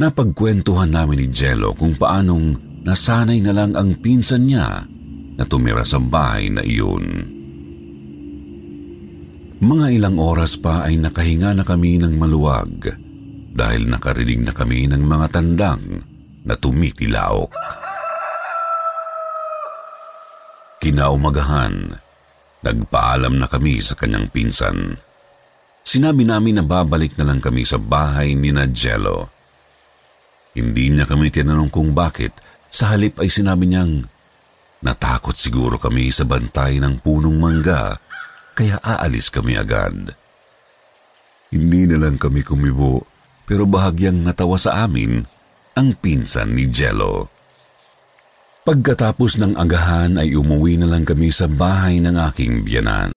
Napagkwentuhan 0.00 0.96
namin 0.96 1.20
ni 1.20 1.28
Jello 1.28 1.76
kung 1.76 1.92
paanong 1.92 2.56
nasanay 2.80 3.44
na 3.44 3.52
lang 3.52 3.76
ang 3.76 4.00
pinsan 4.00 4.48
niya 4.48 4.80
na 5.36 5.44
tumira 5.44 5.84
sa 5.84 6.00
bahay 6.00 6.48
na 6.48 6.64
iyon. 6.64 7.04
Mga 9.60 9.86
ilang 9.92 10.16
oras 10.16 10.56
pa 10.56 10.88
ay 10.88 10.96
nakahinga 10.96 11.52
na 11.52 11.68
kami 11.68 12.00
ng 12.00 12.16
maluwag 12.16 12.96
dahil 13.52 13.92
nakarinig 13.92 14.40
na 14.40 14.56
kami 14.56 14.88
ng 14.88 15.04
mga 15.04 15.36
tandang 15.36 16.00
na 16.48 16.56
tumitilaok. 16.56 17.52
Kinaumagahan, 20.80 21.92
nagpaalam 22.64 23.36
na 23.36 23.44
kami 23.52 23.84
sa 23.84 24.00
kanyang 24.00 24.32
pinsan. 24.32 24.96
Sinabi 25.84 26.24
namin 26.24 26.56
na 26.56 26.64
babalik 26.64 27.20
na 27.20 27.28
lang 27.28 27.44
kami 27.44 27.68
sa 27.68 27.76
bahay 27.76 28.32
ni 28.32 28.56
Jello. 28.72 29.28
Hindi 30.56 30.88
niya 30.88 31.04
kami 31.04 31.28
tinanong 31.28 31.68
kung 31.68 31.92
bakit, 31.92 32.32
sa 32.72 32.96
halip 32.96 33.20
ay 33.20 33.28
sinabi 33.28 33.68
niyang 33.68 34.08
natakot 34.80 35.36
siguro 35.36 35.76
kami 35.76 36.08
sa 36.08 36.24
bantay 36.24 36.80
ng 36.80 37.04
punong 37.04 37.36
mangga 37.36 38.00
kaya 38.60 38.76
aalis 38.84 39.32
kami 39.32 39.56
agad. 39.56 40.12
Hindi 41.48 41.88
na 41.88 41.96
lang 41.96 42.20
kami 42.20 42.44
kumibo 42.44 43.08
pero 43.48 43.64
bahagyang 43.64 44.20
natawa 44.20 44.60
sa 44.60 44.84
amin 44.84 45.24
ang 45.72 45.96
pinsan 45.96 46.52
ni 46.52 46.68
Jello. 46.68 47.32
Pagkatapos 48.68 49.40
ng 49.40 49.56
agahan 49.56 50.20
ay 50.20 50.36
umuwi 50.36 50.76
na 50.76 50.92
lang 50.92 51.08
kami 51.08 51.32
sa 51.32 51.48
bahay 51.48 52.04
ng 52.04 52.20
aking 52.20 52.60
biyanan. 52.60 53.16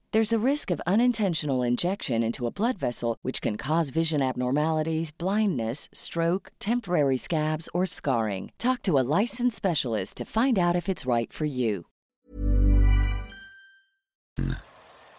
There's 0.11 0.35
a 0.35 0.43
risk 0.43 0.75
of 0.75 0.83
unintentional 0.83 1.63
injection 1.63 2.19
into 2.19 2.43
a 2.43 2.51
blood 2.51 2.75
vessel, 2.75 3.15
which 3.23 3.39
can 3.39 3.55
cause 3.55 3.95
vision 3.95 4.19
abnormalities, 4.19 5.07
blindness, 5.15 5.87
stroke, 5.95 6.51
temporary 6.59 7.15
scabs, 7.15 7.71
or 7.71 7.87
scarring. 7.87 8.51
Talk 8.59 8.83
to 8.91 8.99
a 8.99 9.07
licensed 9.07 9.55
specialist 9.55 10.19
to 10.19 10.27
find 10.27 10.59
out 10.59 10.75
if 10.75 10.91
it's 10.91 11.07
right 11.07 11.31
for 11.31 11.47
you. 11.47 11.87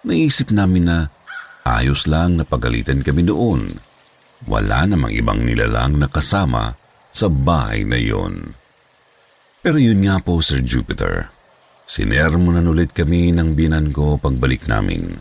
Naisip 0.05 0.53
namin 0.53 0.85
na 0.85 1.09
ayos 1.65 2.05
lang 2.05 2.37
na 2.37 2.45
pagalitan 2.45 3.01
kami 3.01 3.25
doon. 3.25 3.81
Wala 4.45 4.85
namang 4.85 5.17
ibang 5.17 5.41
nilalang 5.41 5.97
na 5.97 6.09
kasama 6.13 6.77
sa 7.09 7.33
bahay 7.33 7.89
na 7.89 7.97
yon. 7.97 8.53
Pero 9.65 9.81
yun 9.81 10.05
nga 10.05 10.21
po, 10.21 10.45
Sir 10.45 10.61
Jupiter. 10.61 11.33
Sinermonan 11.87 12.69
ulit 12.71 12.95
kami 12.95 13.35
ng 13.35 13.53
binan 13.53 13.93
ko 13.93 14.17
pagbalik 14.17 14.67
namin. 14.71 15.13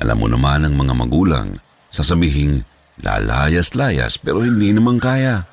Alam 0.00 0.16
mo 0.16 0.26
naman 0.30 0.64
ang 0.64 0.74
mga 0.74 0.94
magulang, 0.96 1.48
sasabihing 1.92 2.62
lalayas-layas 3.04 4.16
pero 4.20 4.40
hindi 4.40 4.72
naman 4.72 4.96
kaya. 4.96 5.44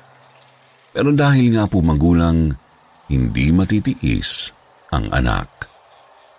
Pero 0.94 1.12
dahil 1.12 1.52
nga 1.52 1.68
po 1.68 1.84
magulang, 1.84 2.52
hindi 3.08 3.52
matitiis 3.52 4.52
ang 4.88 5.08
anak. 5.12 5.68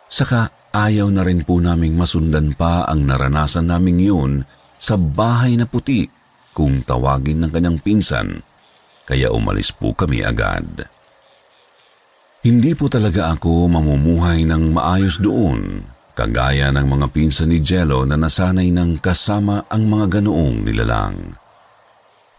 Saka 0.10 0.74
ayaw 0.74 1.10
na 1.14 1.22
rin 1.22 1.46
po 1.46 1.62
naming 1.62 1.94
masundan 1.94 2.58
pa 2.58 2.86
ang 2.90 3.06
naranasan 3.06 3.70
naming 3.70 4.02
yun 4.02 4.32
sa 4.82 4.98
bahay 4.98 5.54
na 5.54 5.70
puti 5.70 6.10
kung 6.54 6.82
tawagin 6.82 7.46
ng 7.46 7.52
kanyang 7.54 7.78
pinsan, 7.80 8.42
kaya 9.06 9.32
umalis 9.32 9.72
po 9.72 9.94
kami 9.94 10.26
agad. 10.26 10.66
Hindi 12.40 12.72
po 12.72 12.88
talaga 12.88 13.36
ako 13.36 13.68
mamumuhay 13.68 14.48
ng 14.48 14.72
maayos 14.72 15.20
doon, 15.20 15.84
kagaya 16.16 16.72
ng 16.72 16.88
mga 16.88 17.08
pinsan 17.12 17.52
ni 17.52 17.60
Jello 17.60 18.08
na 18.08 18.16
nasanay 18.16 18.72
ng 18.72 19.04
kasama 19.04 19.68
ang 19.68 19.84
mga 19.92 20.20
ganoong 20.20 20.64
nilalang. 20.64 21.36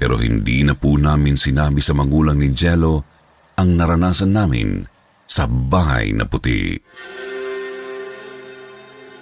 Pero 0.00 0.16
hindi 0.16 0.64
na 0.64 0.72
po 0.72 0.96
namin 0.96 1.36
sinabi 1.36 1.84
sa 1.84 1.92
magulang 1.92 2.40
ni 2.40 2.48
Jello 2.48 3.04
ang 3.60 3.76
naranasan 3.76 4.32
namin 4.32 4.80
sa 5.28 5.44
bahay 5.44 6.16
na 6.16 6.24
puti. 6.24 6.80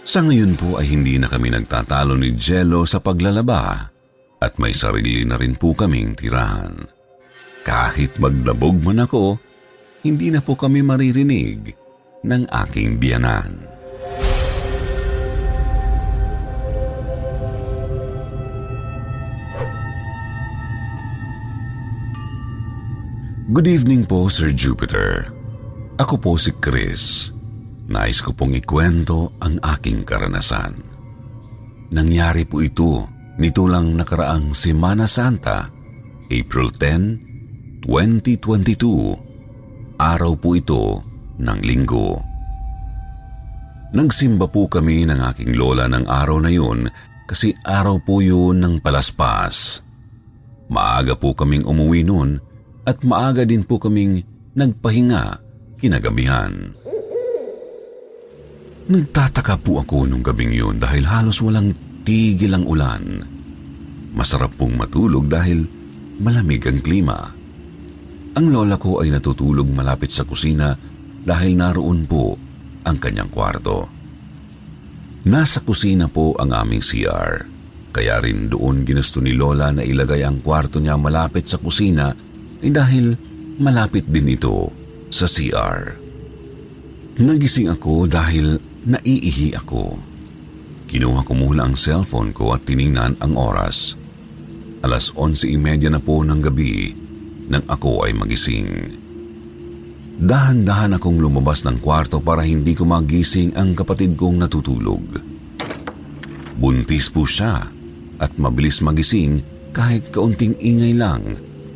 Sa 0.06 0.22
ngayon 0.22 0.54
po 0.54 0.78
ay 0.78 0.94
hindi 0.94 1.18
na 1.18 1.26
kami 1.26 1.50
nagtatalo 1.58 2.14
ni 2.14 2.38
Jello 2.38 2.86
sa 2.86 3.02
paglalaba 3.02 3.90
at 4.38 4.52
may 4.62 4.70
sarili 4.70 5.26
na 5.26 5.34
rin 5.34 5.58
po 5.58 5.74
kaming 5.74 6.14
tirahan. 6.14 6.86
Kahit 7.66 8.14
maglabog 8.22 8.78
man 8.78 9.02
ako, 9.02 9.47
hindi 10.02 10.30
na 10.30 10.38
po 10.38 10.54
kami 10.54 10.82
maririnig 10.82 11.74
ng 12.22 12.42
aking 12.46 12.98
biyanan. 12.98 13.66
Good 23.48 23.64
evening 23.64 24.04
po, 24.04 24.28
Sir 24.28 24.52
Jupiter. 24.52 25.32
Ako 25.96 26.20
po 26.20 26.36
si 26.36 26.52
Chris. 26.60 27.32
Nais 27.88 28.20
ko 28.20 28.36
pong 28.36 28.60
ikwento 28.60 29.32
ang 29.40 29.56
aking 29.64 30.04
karanasan. 30.04 30.76
Nangyari 31.88 32.44
po 32.44 32.60
ito 32.60 33.08
nito 33.38 33.70
lang 33.70 33.94
nakaraang 33.94 34.50
Semana 34.50 35.06
Santa, 35.06 35.70
April 36.28 36.74
10, 36.74 37.86
2022. 37.86 39.27
Araw 39.98 40.38
po 40.38 40.54
ito 40.54 41.02
ng 41.42 41.58
linggo. 41.66 42.22
Nagsimba 43.90 44.46
po 44.46 44.70
kami 44.70 45.02
ng 45.10 45.18
aking 45.18 45.58
lola 45.58 45.90
ng 45.90 46.06
araw 46.06 46.38
na 46.38 46.54
yun 46.54 46.86
kasi 47.26 47.50
araw 47.66 47.98
po 48.06 48.22
yun 48.22 48.62
ng 48.62 48.78
palaspas. 48.78 49.82
Maaga 50.70 51.18
po 51.18 51.34
kaming 51.34 51.66
umuwi 51.66 52.06
noon 52.06 52.38
at 52.86 53.02
maaga 53.02 53.42
din 53.42 53.66
po 53.66 53.82
kaming 53.82 54.22
nagpahinga 54.54 55.42
kinagabihan. 55.82 56.54
Nagtataka 58.86 59.58
po 59.58 59.82
ako 59.82 60.06
nung 60.06 60.22
gabing 60.22 60.54
yun 60.54 60.78
dahil 60.78 61.02
halos 61.10 61.42
walang 61.42 61.74
tigil 62.06 62.54
ang 62.54 62.70
ulan. 62.70 63.02
Masarap 64.14 64.54
pong 64.54 64.78
matulog 64.78 65.26
dahil 65.26 65.66
malamig 66.22 66.62
ang 66.70 66.78
klima. 66.86 67.37
Ang 68.38 68.54
lola 68.54 68.78
ko 68.78 69.02
ay 69.02 69.10
natutulog 69.10 69.66
malapit 69.66 70.14
sa 70.14 70.22
kusina 70.22 70.70
dahil 71.26 71.58
naroon 71.58 72.06
po 72.06 72.38
ang 72.86 72.94
kanyang 72.94 73.26
kwarto. 73.34 73.90
Nasa 75.26 75.66
kusina 75.66 76.06
po 76.06 76.38
ang 76.38 76.54
aming 76.54 76.78
CR. 76.78 77.42
Kaya 77.90 78.22
rin 78.22 78.46
doon 78.46 78.86
ginusto 78.86 79.18
ni 79.18 79.34
Lola 79.34 79.74
na 79.74 79.82
ilagay 79.82 80.22
ang 80.22 80.38
kwarto 80.38 80.78
niya 80.78 80.94
malapit 80.94 81.50
sa 81.50 81.58
kusina 81.58 82.14
eh 82.62 82.70
dahil 82.70 83.10
malapit 83.58 84.06
din 84.06 84.30
ito 84.30 84.70
sa 85.10 85.26
CR. 85.26 85.98
Nagising 87.18 87.74
ako 87.74 88.06
dahil 88.06 88.54
naiihi 88.86 89.58
ako. 89.58 89.98
Kinuha 90.86 91.26
ko 91.26 91.32
muna 91.34 91.66
ang 91.66 91.74
cellphone 91.74 92.30
ko 92.30 92.54
at 92.54 92.62
tiningnan 92.62 93.18
ang 93.18 93.34
oras. 93.34 93.98
Alas 94.86 95.10
11.30 95.10 95.90
na 95.90 95.98
po 95.98 96.22
ng 96.22 96.38
gabi 96.38 97.07
nang 97.48 97.64
ako 97.66 98.04
ay 98.06 98.12
magising. 98.12 98.68
Dahan-dahan 100.18 100.98
akong 100.98 101.16
lumabas 101.16 101.62
ng 101.62 101.78
kwarto 101.78 102.18
para 102.18 102.42
hindi 102.42 102.74
ko 102.74 102.84
magising 102.84 103.54
ang 103.54 103.72
kapatid 103.72 104.18
kong 104.18 104.36
natutulog. 104.42 105.04
Buntis 106.58 107.06
po 107.08 107.22
siya 107.22 107.62
at 108.18 108.32
mabilis 108.34 108.82
magising 108.82 109.38
kahit 109.70 110.10
kaunting 110.10 110.58
ingay 110.58 110.92
lang 110.98 111.22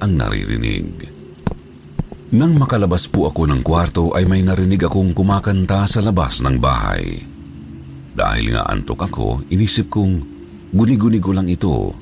ang 0.03 0.13
naririnig. 0.19 1.07
Nang 2.33 2.57
makalabas 2.59 3.07
po 3.07 3.31
ako 3.31 3.47
ng 3.47 3.61
kwarto 3.63 4.17
ay 4.17 4.27
may 4.27 4.43
narinig 4.43 4.83
akong 4.89 5.13
kumakanta 5.15 5.87
sa 5.87 6.03
labas 6.03 6.43
ng 6.43 6.57
bahay. 6.59 7.21
Dahil 8.13 8.57
nga 8.57 8.67
antok 8.67 9.07
ako, 9.07 9.47
inisip 9.53 9.93
kong 9.93 10.15
guni-guni 10.73 11.21
ko 11.21 11.31
lang 11.37 11.47
ito, 11.47 11.93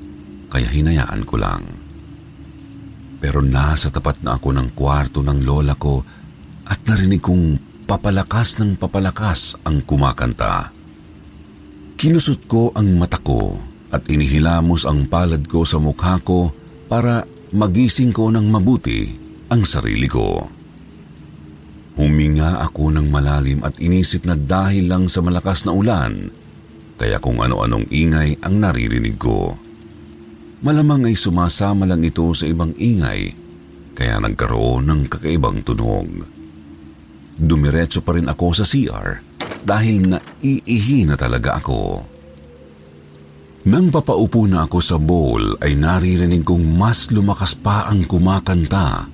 kaya 0.48 0.70
hinayaan 0.70 1.22
ko 1.26 1.34
lang. 1.36 1.79
Pero 3.20 3.44
nasa 3.44 3.92
tapat 3.92 4.24
na 4.24 4.40
ako 4.40 4.48
ng 4.56 4.68
kwarto 4.72 5.20
ng 5.20 5.44
lola 5.44 5.76
ko 5.76 6.00
at 6.64 6.80
narinig 6.88 7.20
kong 7.20 7.60
papalakas 7.84 8.56
ng 8.56 8.80
papalakas 8.80 9.60
ang 9.68 9.84
kumakanta. 9.84 10.72
Kinusot 12.00 12.48
ko 12.48 12.72
ang 12.72 12.96
mata 12.96 13.20
ko 13.20 13.60
at 13.92 14.08
inihilamos 14.08 14.88
ang 14.88 15.04
palad 15.04 15.44
ko 15.44 15.68
sa 15.68 15.76
mukha 15.76 16.16
ko 16.24 16.48
para 16.88 17.28
magising 17.52 18.14
ko 18.14 18.32
ng 18.32 18.46
mabuti 18.48 19.04
ang 19.52 19.68
sarili 19.68 20.08
ko. 20.08 20.48
Huminga 22.00 22.64
ako 22.64 22.96
ng 22.96 23.12
malalim 23.12 23.60
at 23.60 23.76
inisip 23.76 24.24
na 24.24 24.32
dahil 24.32 24.88
lang 24.88 25.04
sa 25.10 25.20
malakas 25.20 25.68
na 25.68 25.76
ulan, 25.76 26.32
kaya 26.96 27.20
kung 27.20 27.44
ano-anong 27.44 27.84
ingay 27.92 28.40
ang 28.40 28.62
naririnig 28.62 29.20
ko. 29.20 29.52
Malamang 30.60 31.08
ay 31.08 31.16
sumasama 31.16 31.88
lang 31.88 32.04
ito 32.04 32.28
sa 32.36 32.44
ibang 32.44 32.76
ingay, 32.76 33.32
kaya 33.96 34.20
nagkaroon 34.20 34.84
ng 34.84 35.02
kakaibang 35.08 35.64
tunog. 35.64 36.08
Dumiretso 37.40 38.04
pa 38.04 38.12
rin 38.12 38.28
ako 38.28 38.46
sa 38.52 38.68
CR 38.68 39.08
dahil 39.64 40.12
naiihi 40.12 41.08
na 41.08 41.16
talaga 41.16 41.56
ako. 41.56 42.04
Nang 43.72 43.88
papaupo 43.88 44.44
na 44.44 44.68
ako 44.68 44.78
sa 44.80 44.96
bowl 45.00 45.56
ay 45.64 45.76
naririnig 45.76 46.44
kong 46.44 46.64
mas 46.76 47.08
lumakas 47.08 47.56
pa 47.56 47.88
ang 47.88 48.04
kumakanta 48.04 49.04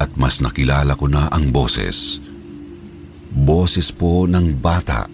at 0.00 0.10
mas 0.16 0.40
nakilala 0.40 0.96
ko 0.96 1.08
na 1.08 1.28
ang 1.28 1.52
boses. 1.52 2.20
Boses 3.28 3.92
po 3.92 4.24
ng 4.24 4.56
bata 4.56 5.04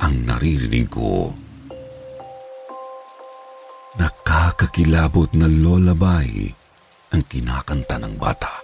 ang 0.00 0.14
naririnig 0.28 0.88
ko. 0.92 1.39
Nakakakilabot 4.60 5.32
na 5.40 5.48
lullaby 5.48 6.52
ang 7.16 7.24
kinakanta 7.24 7.96
ng 7.96 8.20
bata. 8.20 8.60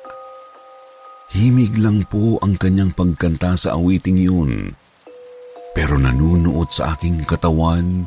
Himig 1.32 1.72
lang 1.80 2.04
po 2.04 2.36
ang 2.44 2.60
kanyang 2.60 2.92
pagkanta 2.92 3.56
sa 3.56 3.80
awiting 3.80 4.20
yun. 4.20 4.76
Pero 5.72 5.96
nanunuot 5.96 6.68
sa 6.68 6.92
aking 6.92 7.24
katawan 7.24 8.04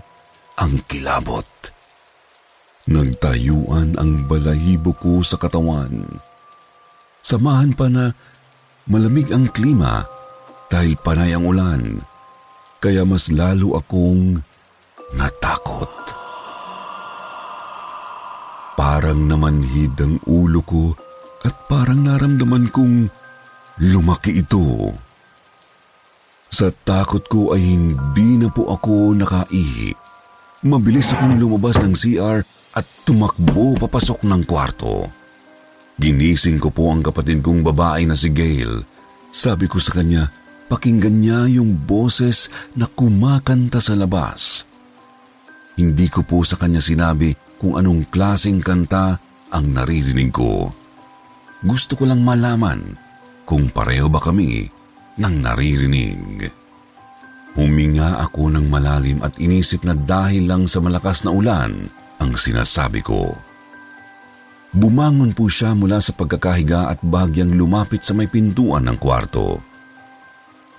ang 0.61 0.73
kilabot. 0.85 1.49
Nagtayuan 2.93 3.97
ang 3.97 4.29
balahibo 4.29 4.93
ko 4.93 5.25
sa 5.25 5.41
katawan 5.41 6.05
Samahan 7.25 7.73
pa 7.73 7.89
na 7.89 8.13
malamig 8.85 9.33
ang 9.33 9.49
klima 9.49 10.05
dahil 10.69 10.93
panay 10.93 11.33
ang 11.33 11.49
ulan. 11.49 12.05
kaya 12.77 13.01
mas 13.01 13.33
lalo 13.33 13.81
akong 13.81 14.45
natakot. 15.17 16.18
Parang 18.79 19.27
namanhid 19.27 19.99
ang 19.99 20.23
ulo 20.23 20.63
ko 20.63 20.95
at 21.43 21.67
parang 21.67 21.99
naramdaman 21.99 22.71
kong 22.71 23.11
lumaki 23.83 24.39
ito. 24.39 24.95
Sa 26.47 26.71
takot 26.71 27.27
ko 27.27 27.51
ay 27.51 27.75
hindi 27.75 28.39
na 28.39 28.47
po 28.47 28.71
ako 28.71 29.19
nakaihi. 29.19 29.91
Mabilis 30.63 31.11
akong 31.11 31.35
lumabas 31.35 31.75
ng 31.83 31.91
CR 31.91 32.39
at 32.79 32.87
tumakbo 33.03 33.75
papasok 33.75 34.23
ng 34.23 34.47
kwarto. 34.47 35.11
Ginising 35.99 36.63
ko 36.63 36.71
po 36.71 36.95
ang 36.95 37.03
kapatid 37.03 37.43
kong 37.43 37.59
babae 37.59 38.07
na 38.07 38.15
si 38.15 38.31
Gail. 38.31 38.79
Sabi 39.27 39.67
ko 39.67 39.75
sa 39.83 39.99
kanya, 39.99 40.31
pakinggan 40.71 41.19
niya 41.19 41.51
yung 41.51 41.83
boses 41.83 42.47
na 42.79 42.87
kumakanta 42.87 43.83
sa 43.83 43.91
labas. 43.99 44.63
Hindi 45.75 46.07
ko 46.07 46.23
po 46.23 46.47
sa 46.47 46.55
kanya 46.55 46.79
sinabi 46.79 47.48
kung 47.59 47.75
anong 47.75 48.07
klaseng 48.07 48.63
kanta 48.63 49.19
ang 49.51 49.65
naririnig 49.75 50.31
ko. 50.31 50.71
Gusto 51.59 51.99
ko 51.99 52.07
lang 52.07 52.23
malaman 52.23 52.95
kung 53.43 53.67
pareho 53.67 54.07
ba 54.07 54.23
kami 54.23 54.63
ng 55.19 55.35
naririnig. 55.43 56.47
Huminga 57.59 58.23
ako 58.23 58.55
ng 58.55 58.65
malalim 58.71 59.19
at 59.19 59.35
inisip 59.35 59.83
na 59.83 59.91
dahil 59.91 60.47
lang 60.47 60.63
sa 60.71 60.79
malakas 60.79 61.27
na 61.27 61.35
ulan 61.35 61.91
ang 62.23 62.31
sinasabi 62.31 63.03
ko. 63.03 63.35
Bumangon 64.69 65.33
po 65.33 65.49
siya 65.49 65.73
mula 65.73 65.97
sa 65.97 66.13
pagkakahiga 66.13 66.93
at 66.93 67.01
bagyang 67.01 67.57
lumapit 67.57 68.05
sa 68.05 68.13
may 68.13 68.29
pintuan 68.29 68.85
ng 68.85 69.01
kwarto. 69.01 69.57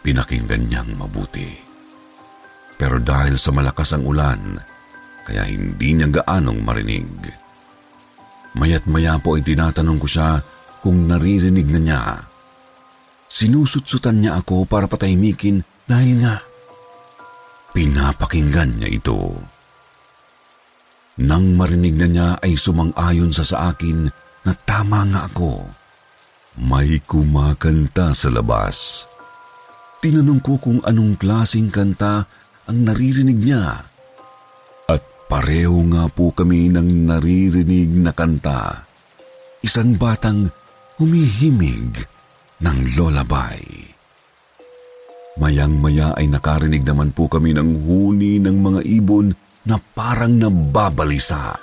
Pinakinggan 0.00 0.70
niyang 0.70 0.94
mabuti. 0.94 1.50
Pero 2.78 3.02
dahil 3.02 3.36
sa 3.36 3.50
malakas 3.52 3.92
ang 3.92 4.06
ulan, 4.06 4.56
kaya 5.30 5.46
hindi 5.46 5.94
niya 5.94 6.10
gaanong 6.10 6.58
marinig. 6.58 7.06
Mayat 8.58 8.90
maya 8.90 9.14
po 9.22 9.38
ay 9.38 9.46
tinatanong 9.46 10.02
ko 10.02 10.10
siya 10.10 10.42
kung 10.82 11.06
naririnig 11.06 11.70
na 11.70 11.78
niya. 11.78 12.02
Sinusutsutan 13.30 14.18
niya 14.18 14.42
ako 14.42 14.66
para 14.66 14.90
patahimikin 14.90 15.62
dahil 15.86 16.18
nga 16.18 16.42
pinapakinggan 17.70 18.82
niya 18.82 18.90
ito. 18.90 19.38
Nang 21.22 21.54
marinig 21.54 21.94
na 21.94 22.10
niya 22.10 22.28
ay 22.42 22.58
sumang-ayon 22.58 23.30
sa 23.30 23.46
sa 23.46 23.70
akin 23.70 24.10
na 24.42 24.52
tama 24.66 25.06
nga 25.14 25.30
ako. 25.30 25.62
May 26.58 26.98
kumakanta 27.06 28.18
sa 28.18 28.34
labas. 28.34 29.06
Tinanong 30.02 30.42
ko 30.42 30.58
kung 30.58 30.82
anong 30.82 31.14
klasing 31.14 31.70
kanta 31.70 32.26
ang 32.66 32.78
naririnig 32.82 33.38
niya 33.38 33.89
Pareho 35.30 35.78
nga 35.94 36.10
po 36.10 36.34
kami 36.34 36.74
ng 36.74 37.06
naririnig 37.06 38.02
na 38.02 38.10
kanta. 38.10 38.82
Isang 39.62 39.94
batang 39.94 40.50
humihimig 40.98 41.94
ng 42.58 42.78
lullaby. 42.98 43.62
Mayang-maya 45.38 46.18
ay 46.18 46.26
nakarinig 46.26 46.82
naman 46.82 47.14
po 47.14 47.30
kami 47.30 47.54
ng 47.54 47.86
huni 47.86 48.42
ng 48.42 48.56
mga 48.58 48.80
ibon 48.90 49.30
na 49.70 49.78
parang 49.78 50.34
nababalisa. 50.34 51.54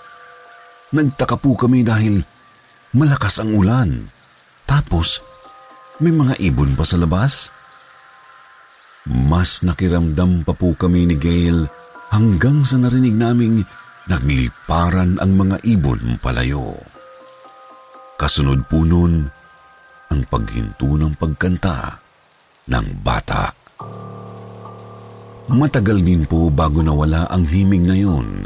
Nagtaka 0.96 1.36
po 1.36 1.60
kami 1.60 1.84
dahil 1.84 2.24
malakas 2.96 3.44
ang 3.44 3.52
ulan. 3.52 3.92
Tapos, 4.64 5.20
may 6.00 6.16
mga 6.16 6.40
ibon 6.40 6.72
pa 6.80 6.88
sa 6.88 6.96
labas. 6.96 7.52
Mas 9.28 9.60
nakiramdam 9.60 10.48
pa 10.48 10.56
po 10.56 10.72
kami 10.72 11.04
ni 11.12 11.20
Gail 11.20 11.68
hanggang 12.12 12.64
sa 12.64 12.80
narinig 12.80 13.16
naming 13.16 13.64
nagliparan 14.08 15.20
ang 15.20 15.32
mga 15.36 15.58
ibon 15.68 16.20
palayo. 16.24 16.76
Kasunod 18.18 18.66
po 18.66 18.82
nun 18.82 19.28
ang 20.08 20.22
paghinto 20.26 20.96
ng 20.98 21.14
pagkanta 21.20 22.00
ng 22.68 22.88
bata. 23.04 23.52
Matagal 25.48 26.04
din 26.04 26.28
po 26.28 26.52
bago 26.52 26.84
nawala 26.84 27.32
ang 27.32 27.48
himig 27.48 27.84
na 27.84 27.96
yun, 27.96 28.44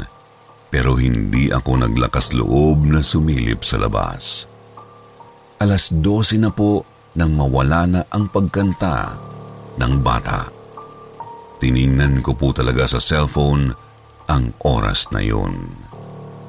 pero 0.70 0.94
hindi 0.94 1.50
ako 1.50 1.88
naglakas 1.88 2.30
loob 2.36 2.86
na 2.86 3.02
sumilip 3.02 3.66
sa 3.66 3.82
labas. 3.82 4.46
Alas 5.58 5.90
12 5.94 6.42
na 6.42 6.50
po 6.54 6.86
nang 7.18 7.34
mawala 7.34 7.82
na 7.86 8.00
ang 8.10 8.30
pagkanta 8.30 9.18
ng 9.78 9.94
bata. 9.98 10.61
Tiningnan 11.62 12.26
ko 12.26 12.34
po 12.34 12.50
talaga 12.50 12.90
sa 12.90 12.98
cellphone 12.98 13.70
ang 14.26 14.50
oras 14.66 15.14
na 15.14 15.22
yon. 15.22 15.54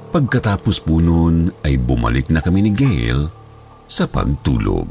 Pagkatapos 0.10 0.82
po 0.82 0.98
noon 0.98 1.54
ay 1.62 1.78
bumalik 1.78 2.34
na 2.34 2.42
kami 2.42 2.66
ni 2.66 2.74
Gail 2.74 3.30
sa 3.86 4.10
pagtulog. 4.10 4.90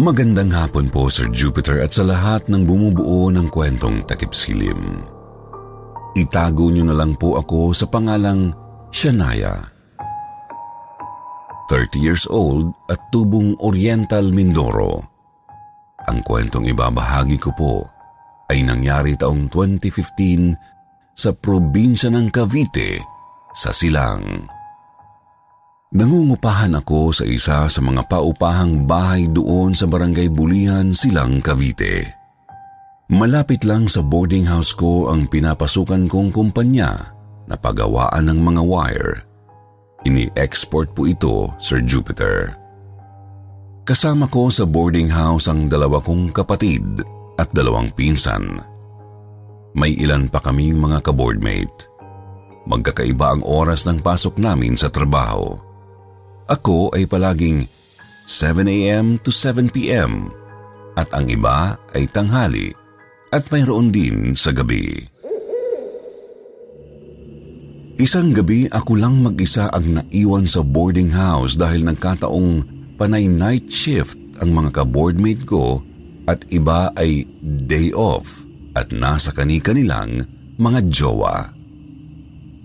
Magandang 0.00 0.56
hapon 0.56 0.88
po 0.88 1.12
Sir 1.12 1.28
Jupiter 1.28 1.84
at 1.84 1.92
sa 1.92 2.00
lahat 2.08 2.48
ng 2.48 2.64
bumubuo 2.64 3.28
ng 3.28 3.52
kwentong 3.52 4.08
takip 4.08 4.32
silim. 4.32 5.04
Itago 6.16 6.72
niyo 6.72 6.88
na 6.88 6.96
lang 6.96 7.12
po 7.20 7.36
ako 7.36 7.76
sa 7.76 7.84
pangalang 7.92 8.63
Shania. 8.94 9.58
30 11.66 11.98
years 11.98 12.30
old 12.30 12.70
at 12.86 13.02
tubong 13.10 13.58
Oriental 13.58 14.30
Mindoro. 14.30 15.02
Ang 16.06 16.22
kwentong 16.22 16.62
ibabahagi 16.70 17.42
ko 17.42 17.50
po 17.58 17.74
ay 18.46 18.62
nangyari 18.62 19.18
taong 19.18 19.50
2015 19.50 20.54
sa 21.10 21.34
probinsya 21.34 22.06
ng 22.14 22.30
Cavite 22.30 23.02
sa 23.50 23.74
Silang. 23.74 24.46
Nangungupahan 25.90 26.78
ako 26.78 27.10
sa 27.10 27.26
isa 27.26 27.66
sa 27.66 27.80
mga 27.82 28.06
paupahang 28.06 28.86
bahay 28.86 29.26
doon 29.26 29.74
sa 29.74 29.90
barangay 29.90 30.30
Bulihan, 30.30 30.94
Silang, 30.94 31.42
Cavite. 31.42 32.14
Malapit 33.10 33.66
lang 33.66 33.90
sa 33.90 34.06
boarding 34.06 34.46
house 34.46 34.70
ko 34.70 35.10
ang 35.10 35.26
pinapasukan 35.26 36.06
kong 36.06 36.30
kumpanya 36.30 37.13
na 37.48 37.56
pagawaan 37.56 38.28
ng 38.30 38.40
mga 38.40 38.62
wire. 38.64 39.12
Ini-export 40.04 40.92
po 40.92 41.08
ito, 41.08 41.48
Sir 41.56 41.80
Jupiter. 41.80 42.52
Kasama 43.84 44.28
ko 44.28 44.48
sa 44.48 44.64
boarding 44.64 45.12
house 45.12 45.48
ang 45.48 45.68
dalawa 45.68 46.00
kong 46.00 46.32
kapatid 46.32 46.84
at 47.36 47.48
dalawang 47.52 47.92
pinsan. 47.92 48.60
May 49.76 49.92
ilan 50.00 50.28
pa 50.32 50.40
kaming 50.40 50.80
mga 50.80 51.04
kaboardmate. 51.04 51.92
Magkakaiba 52.64 53.36
ang 53.36 53.42
oras 53.44 53.84
ng 53.84 54.00
pasok 54.00 54.40
namin 54.40 54.72
sa 54.72 54.88
trabaho. 54.88 55.52
Ako 56.48 56.96
ay 56.96 57.04
palaging 57.04 57.68
7 58.24 58.64
a.m. 58.64 59.20
to 59.20 59.28
7 59.28 59.68
p.m. 59.68 60.32
at 60.96 61.12
ang 61.12 61.28
iba 61.28 61.76
ay 61.92 62.08
tanghali 62.08 62.72
at 63.28 63.44
mayroon 63.52 63.92
din 63.92 64.32
sa 64.32 64.48
gabi. 64.54 65.13
Isang 67.94 68.34
gabi 68.34 68.66
ako 68.66 68.98
lang 68.98 69.22
mag-isa 69.22 69.70
ang 69.70 70.02
naiwan 70.02 70.50
sa 70.50 70.66
boarding 70.66 71.14
house 71.14 71.54
dahil 71.54 71.86
nagkataong 71.86 72.66
panay 72.98 73.30
night 73.30 73.70
shift 73.70 74.18
ang 74.42 74.50
mga 74.50 74.82
ka-boardmate 74.82 75.46
ko 75.46 75.78
at 76.26 76.42
iba 76.50 76.90
ay 76.98 77.22
day 77.38 77.94
off 77.94 78.42
at 78.74 78.90
nasa 78.90 79.30
kani-kanilang 79.30 80.26
mga 80.58 80.80
jowa. 80.90 81.54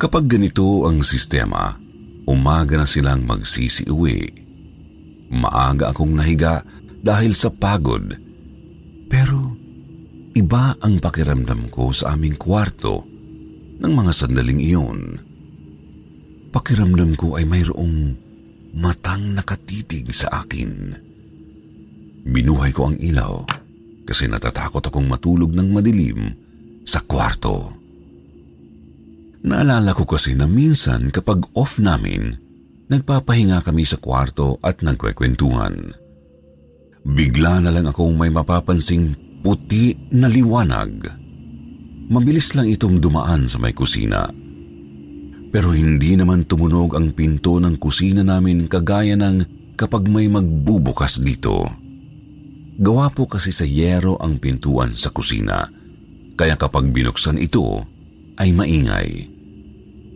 Kapag 0.01 0.25
ganito 0.25 0.89
ang 0.89 1.05
sistema, 1.05 1.77
umaga 2.25 2.81
na 2.81 2.89
silang 2.89 3.21
magsisi-uwi. 3.21 4.21
Maaga 5.29 5.93
akong 5.93 6.09
nahiga 6.09 6.65
dahil 7.05 7.37
sa 7.37 7.53
pagod. 7.53 8.17
Pero 9.05 9.39
iba 10.33 10.73
ang 10.81 10.97
pakiramdam 10.97 11.69
ko 11.69 11.93
sa 11.93 12.17
aming 12.17 12.33
kwarto 12.33 13.08
ng 13.79 13.93
mga 13.95 14.11
sandaling 14.11 14.59
iyon. 14.59 14.99
Pakiramdam 16.51 17.15
ko 17.15 17.39
ay 17.39 17.47
mayroong 17.47 18.15
matang 18.75 19.33
nakatitig 19.33 20.11
sa 20.11 20.43
akin. 20.43 20.93
Binuhay 22.29 22.75
ko 22.75 22.91
ang 22.91 22.97
ilaw 22.99 23.45
kasi 24.03 24.25
natatakot 24.27 24.83
akong 24.83 25.07
matulog 25.07 25.53
ng 25.53 25.69
madilim 25.69 26.33
sa 26.83 26.99
kwarto. 27.05 27.77
Naalala 29.39 29.95
ko 29.95 30.03
kasi 30.03 30.35
na 30.35 30.49
minsan 30.49 31.13
kapag 31.13 31.47
off 31.55 31.79
namin, 31.79 32.35
nagpapahinga 32.91 33.63
kami 33.63 33.87
sa 33.87 33.95
kwarto 34.01 34.59
at 34.59 34.83
nagkwekwentuhan. 34.83 35.95
Bigla 37.07 37.63
na 37.63 37.71
lang 37.71 37.87
akong 37.87 38.19
may 38.19 38.27
mapapansing 38.27 39.15
puti 39.39 39.95
na 40.11 40.27
liwanag 40.27 41.18
Mabilis 42.09 42.57
lang 42.57 42.65
itong 42.65 42.97
dumaan 42.97 43.45
sa 43.45 43.61
may 43.61 43.69
kusina. 43.69 44.25
Pero 45.53 45.69
hindi 45.73 46.17
naman 46.17 46.49
tumunog 46.49 46.97
ang 46.97 47.13
pinto 47.13 47.61
ng 47.61 47.77
kusina 47.77 48.25
namin 48.25 48.65
kagaya 48.65 49.13
ng 49.13 49.45
kapag 49.77 50.09
may 50.09 50.25
magbubukas 50.25 51.21
dito. 51.21 51.69
Gawa 52.81 53.13
po 53.13 53.29
kasi 53.29 53.53
sa 53.53 53.61
yero 53.61 54.17
ang 54.17 54.41
pintuan 54.41 54.97
sa 54.97 55.13
kusina, 55.13 55.69
kaya 56.33 56.57
kapag 56.57 56.89
binuksan 56.89 57.37
ito 57.37 57.85
ay 58.41 58.57
maingay. 58.57 59.09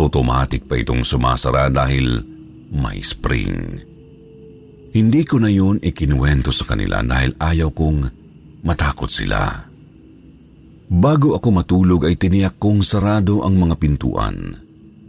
Automatic 0.02 0.66
pa 0.66 0.82
itong 0.82 1.06
sumasara 1.06 1.70
dahil 1.70 2.26
may 2.74 3.06
spring. 3.06 3.78
Hindi 4.94 5.22
ko 5.26 5.38
na 5.38 5.50
yun 5.50 5.78
ikinuwento 5.78 6.50
sa 6.50 6.66
kanila 6.66 7.06
dahil 7.06 7.38
ayaw 7.38 7.70
kong 7.70 8.00
matakot 8.66 9.10
sila. 9.10 9.73
Bago 10.94 11.34
ako 11.34 11.50
matulog 11.50 12.06
ay 12.06 12.14
tiniyak 12.22 12.62
kong 12.62 12.86
sarado 12.86 13.42
ang 13.42 13.58
mga 13.58 13.82
pintuan 13.82 14.54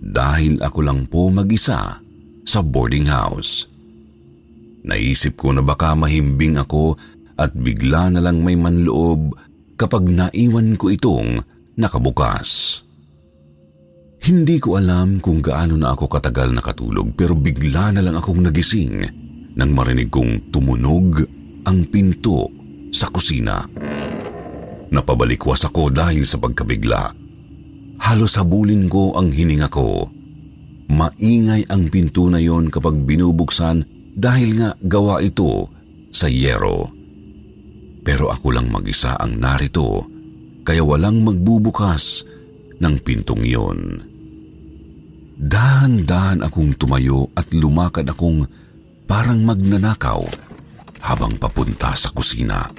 dahil 0.01 0.57
ako 0.65 0.81
lang 0.81 1.05
po 1.05 1.29
mag-isa 1.29 2.01
sa 2.41 2.61
boarding 2.65 3.05
house. 3.05 3.69
Naisip 4.89 5.37
ko 5.37 5.53
na 5.53 5.61
baka 5.61 5.93
mahimbing 5.93 6.57
ako 6.57 6.97
at 7.37 7.53
bigla 7.53 8.09
na 8.17 8.25
lang 8.25 8.41
may 8.41 8.57
manloob 8.57 9.37
kapag 9.77 10.09
naiwan 10.09 10.73
ko 10.81 10.89
itong 10.89 11.45
nakabukas. 11.77 12.81
Hindi 14.25 14.57
ko 14.57 14.81
alam 14.81 15.21
kung 15.21 15.45
gaano 15.45 15.77
na 15.77 15.93
ako 15.93 16.09
katagal 16.09 16.49
nakatulog 16.57 17.13
pero 17.13 17.37
bigla 17.37 17.93
na 17.93 18.01
lang 18.01 18.17
akong 18.17 18.41
nagising 18.41 19.05
nang 19.53 19.71
marinig 19.77 20.09
kong 20.09 20.49
tumunog 20.49 21.21
ang 21.69 21.85
pinto 21.93 22.49
sa 22.89 23.13
kusina. 23.13 23.69
Napabalikwas 24.93 25.65
ako 25.65 25.89
dahil 25.89 26.27
sa 26.29 26.37
pagkabigla. 26.37 27.15
Halos 28.05 28.37
habulin 28.37 28.91
ko 28.91 29.17
ang 29.17 29.31
hininga 29.33 29.71
ko. 29.73 30.09
Maingay 30.91 31.65
ang 31.73 31.89
pinto 31.89 32.29
na 32.29 32.37
yon 32.37 32.69
kapag 32.69 32.93
binubuksan 33.09 33.81
dahil 34.13 34.61
nga 34.61 34.71
gawa 34.77 35.25
ito 35.25 35.73
sa 36.13 36.29
yero. 36.29 36.93
Pero 38.05 38.29
ako 38.29 38.53
lang 38.53 38.69
mag-isa 38.69 39.17
ang 39.17 39.41
narito 39.41 40.05
kaya 40.65 40.85
walang 40.85 41.25
magbubukas 41.25 42.25
ng 42.81 42.95
pintong 43.01 43.45
yon. 43.45 43.81
Dahan-dahan 45.35 46.47
akong 46.47 46.79
tumayo 46.79 47.27
at 47.35 47.51
lumakad 47.51 48.07
akong 48.07 48.47
parang 49.05 49.43
magnanakaw 49.43 50.23
habang 51.05 51.37
papunta 51.37 51.93
sa 51.93 52.09
kusina. 52.15 52.71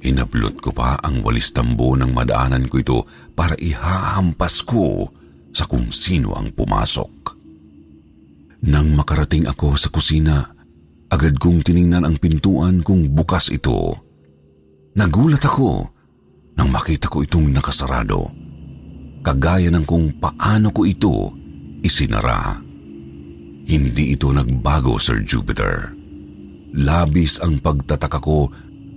Hinablot 0.00 0.64
ko 0.64 0.72
pa 0.72 0.96
ang 0.96 1.20
walis 1.20 1.52
tambo 1.52 1.92
ng 1.92 2.16
madaanan 2.16 2.64
ko 2.72 2.76
ito 2.80 2.98
para 3.36 3.52
ihahampas 3.60 4.64
ko 4.64 5.12
sa 5.52 5.68
kung 5.68 5.92
sino 5.92 6.32
ang 6.32 6.48
pumasok. 6.56 7.12
Nang 8.64 8.92
makarating 8.96 9.44
ako 9.48 9.76
sa 9.76 9.92
kusina, 9.92 10.44
agad 11.12 11.36
kong 11.36 11.60
tiningnan 11.64 12.04
ang 12.04 12.16
pintuan 12.16 12.80
kung 12.80 13.12
bukas 13.12 13.52
ito. 13.52 13.96
Nagulat 14.96 15.44
ako 15.44 15.70
nang 16.56 16.68
makita 16.72 17.08
ko 17.08 17.24
itong 17.24 17.52
nakasarado. 17.52 18.28
Kagaya 19.20 19.68
ng 19.68 19.84
kung 19.84 20.16
paano 20.16 20.72
ko 20.72 20.88
ito 20.88 21.32
isinara. 21.84 22.56
Hindi 23.68 24.16
ito 24.16 24.32
nagbago, 24.32 24.96
Sir 24.96 25.24
Jupiter. 25.24 25.92
Labis 26.76 27.40
ang 27.44 27.60
pagtataka 27.60 28.18
ko 28.20 28.48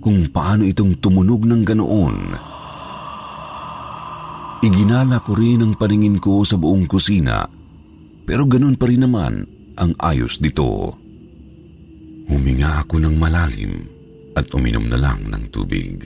kung 0.04 0.28
paano 0.28 0.68
itong 0.68 1.00
tumunog 1.00 1.48
ng 1.48 1.62
ganoon. 1.64 2.16
Iginala 4.60 5.24
ko 5.24 5.32
rin 5.32 5.64
ang 5.64 5.80
paningin 5.80 6.20
ko 6.20 6.44
sa 6.44 6.60
buong 6.60 6.84
kusina, 6.84 7.48
pero 8.28 8.44
ganoon 8.44 8.76
pa 8.76 8.84
rin 8.84 9.00
naman 9.00 9.40
ang 9.80 9.96
ayos 10.04 10.44
dito. 10.44 10.92
Huminga 12.28 12.84
ako 12.84 13.00
ng 13.00 13.16
malalim 13.16 13.80
at 14.36 14.44
uminom 14.52 14.92
na 14.92 15.00
lang 15.00 15.24
ng 15.24 15.44
tubig. 15.48 16.04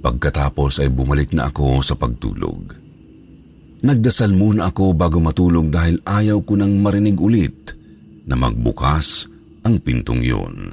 Pagkatapos 0.00 0.80
ay 0.80 0.88
bumalik 0.88 1.36
na 1.36 1.52
ako 1.52 1.84
sa 1.84 2.00
pagtulog. 2.00 2.72
Nagdasal 3.84 4.32
muna 4.32 4.72
ako 4.72 4.96
bago 4.96 5.20
matulog 5.20 5.68
dahil 5.68 6.00
ayaw 6.08 6.40
ko 6.40 6.56
nang 6.56 6.80
marinig 6.80 7.20
ulit 7.20 7.76
na 8.24 8.32
magbukas 8.32 9.28
ang 9.60 9.76
pintong 9.80 10.24
yun. 10.24 10.72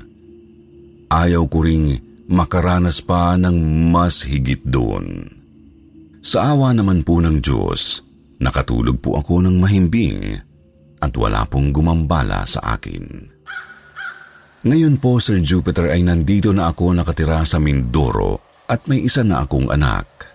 Ayaw 1.11 1.43
ko 1.47 1.59
ring 1.63 2.06
makaranas 2.27 2.99
pa 2.99 3.39
ng 3.39 3.55
mas 3.91 4.27
higit 4.27 4.59
doon. 4.67 5.23
Sa 6.19 6.51
awa 6.51 6.75
naman 6.75 7.07
po 7.07 7.23
ng 7.23 7.39
Diyos, 7.39 8.03
nakatulog 8.43 8.99
po 8.99 9.15
ako 9.15 9.47
ng 9.47 9.55
mahimbing 9.55 10.35
at 10.99 11.13
wala 11.15 11.47
pong 11.47 11.71
gumambala 11.71 12.43
sa 12.43 12.75
akin. 12.75 13.31
Ngayon 14.67 14.99
po, 14.99 15.23
Sir 15.23 15.39
Jupiter, 15.39 15.93
ay 15.93 16.03
nandito 16.03 16.51
na 16.51 16.67
ako 16.67 16.91
nakatira 16.91 17.47
sa 17.47 17.61
Mindoro 17.61 18.65
at 18.67 18.83
may 18.91 19.07
isa 19.07 19.23
na 19.23 19.47
akong 19.47 19.71
anak. 19.71 20.27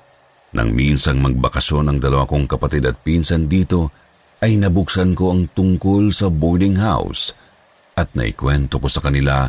Nang 0.56 0.72
minsang 0.72 1.20
magbakasyon 1.20 1.92
ang 1.92 1.98
dalawa 2.00 2.24
kong 2.24 2.48
kapatid 2.48 2.88
at 2.88 2.96
pinsan 3.04 3.50
dito, 3.50 3.92
ay 4.40 4.56
nabuksan 4.56 5.12
ko 5.12 5.34
ang 5.34 5.52
tungkol 5.52 6.08
sa 6.08 6.32
boarding 6.32 6.80
house 6.80 7.36
at 7.94 8.08
naikwento 8.16 8.80
ko 8.80 8.88
sa 8.88 9.04
kanila 9.04 9.46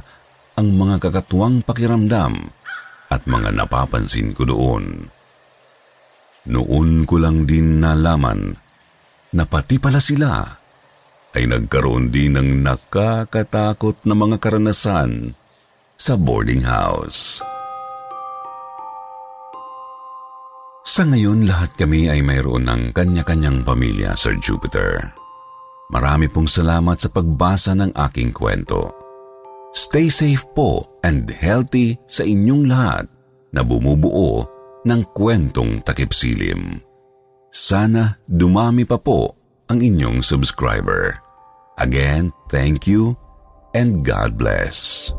ang 0.58 0.68
mga 0.74 1.02
kakatuwang 1.02 1.66
pakiramdam 1.66 2.50
at 3.10 3.22
mga 3.30 3.54
napapansin 3.54 4.34
ko 4.34 4.46
doon. 4.46 5.10
Noon 6.50 6.90
ko 7.08 7.16
lang 7.22 7.48
din 7.48 7.80
nalaman 7.80 8.52
na 9.34 9.44
pati 9.48 9.80
pala 9.80 10.04
sila 10.04 10.44
ay 11.34 11.50
nagkaroon 11.50 12.14
din 12.14 12.38
ng 12.38 12.62
nakakatakot 12.62 14.06
na 14.06 14.14
mga 14.14 14.38
karanasan 14.38 15.34
sa 15.98 16.14
boarding 16.14 16.62
house. 16.68 17.42
Sa 20.84 21.10
ngayon, 21.10 21.50
lahat 21.50 21.74
kami 21.74 22.06
ay 22.06 22.22
mayroon 22.22 22.70
ng 22.70 22.94
kanya-kanyang 22.94 23.66
pamilya, 23.66 24.14
Sir 24.14 24.38
Jupiter. 24.38 25.10
Marami 25.90 26.30
pong 26.30 26.46
salamat 26.46 27.02
sa 27.02 27.10
pagbasa 27.10 27.74
ng 27.74 27.98
aking 27.98 28.30
kwento. 28.30 29.03
Stay 29.74 30.06
safe 30.14 30.46
po 30.54 30.86
and 31.02 31.26
healthy 31.26 31.98
sa 32.06 32.22
inyong 32.22 32.70
lahat 32.70 33.10
na 33.50 33.66
bumubuo 33.66 34.46
ng 34.86 35.02
kwentong 35.18 35.82
takipsilim. 35.82 36.78
Sana 37.50 38.22
dumami 38.30 38.86
pa 38.86 39.02
po 39.02 39.34
ang 39.74 39.82
inyong 39.82 40.22
subscriber. 40.22 41.18
Again, 41.82 42.30
thank 42.54 42.86
you 42.86 43.18
and 43.74 44.06
God 44.06 44.38
bless. 44.38 45.10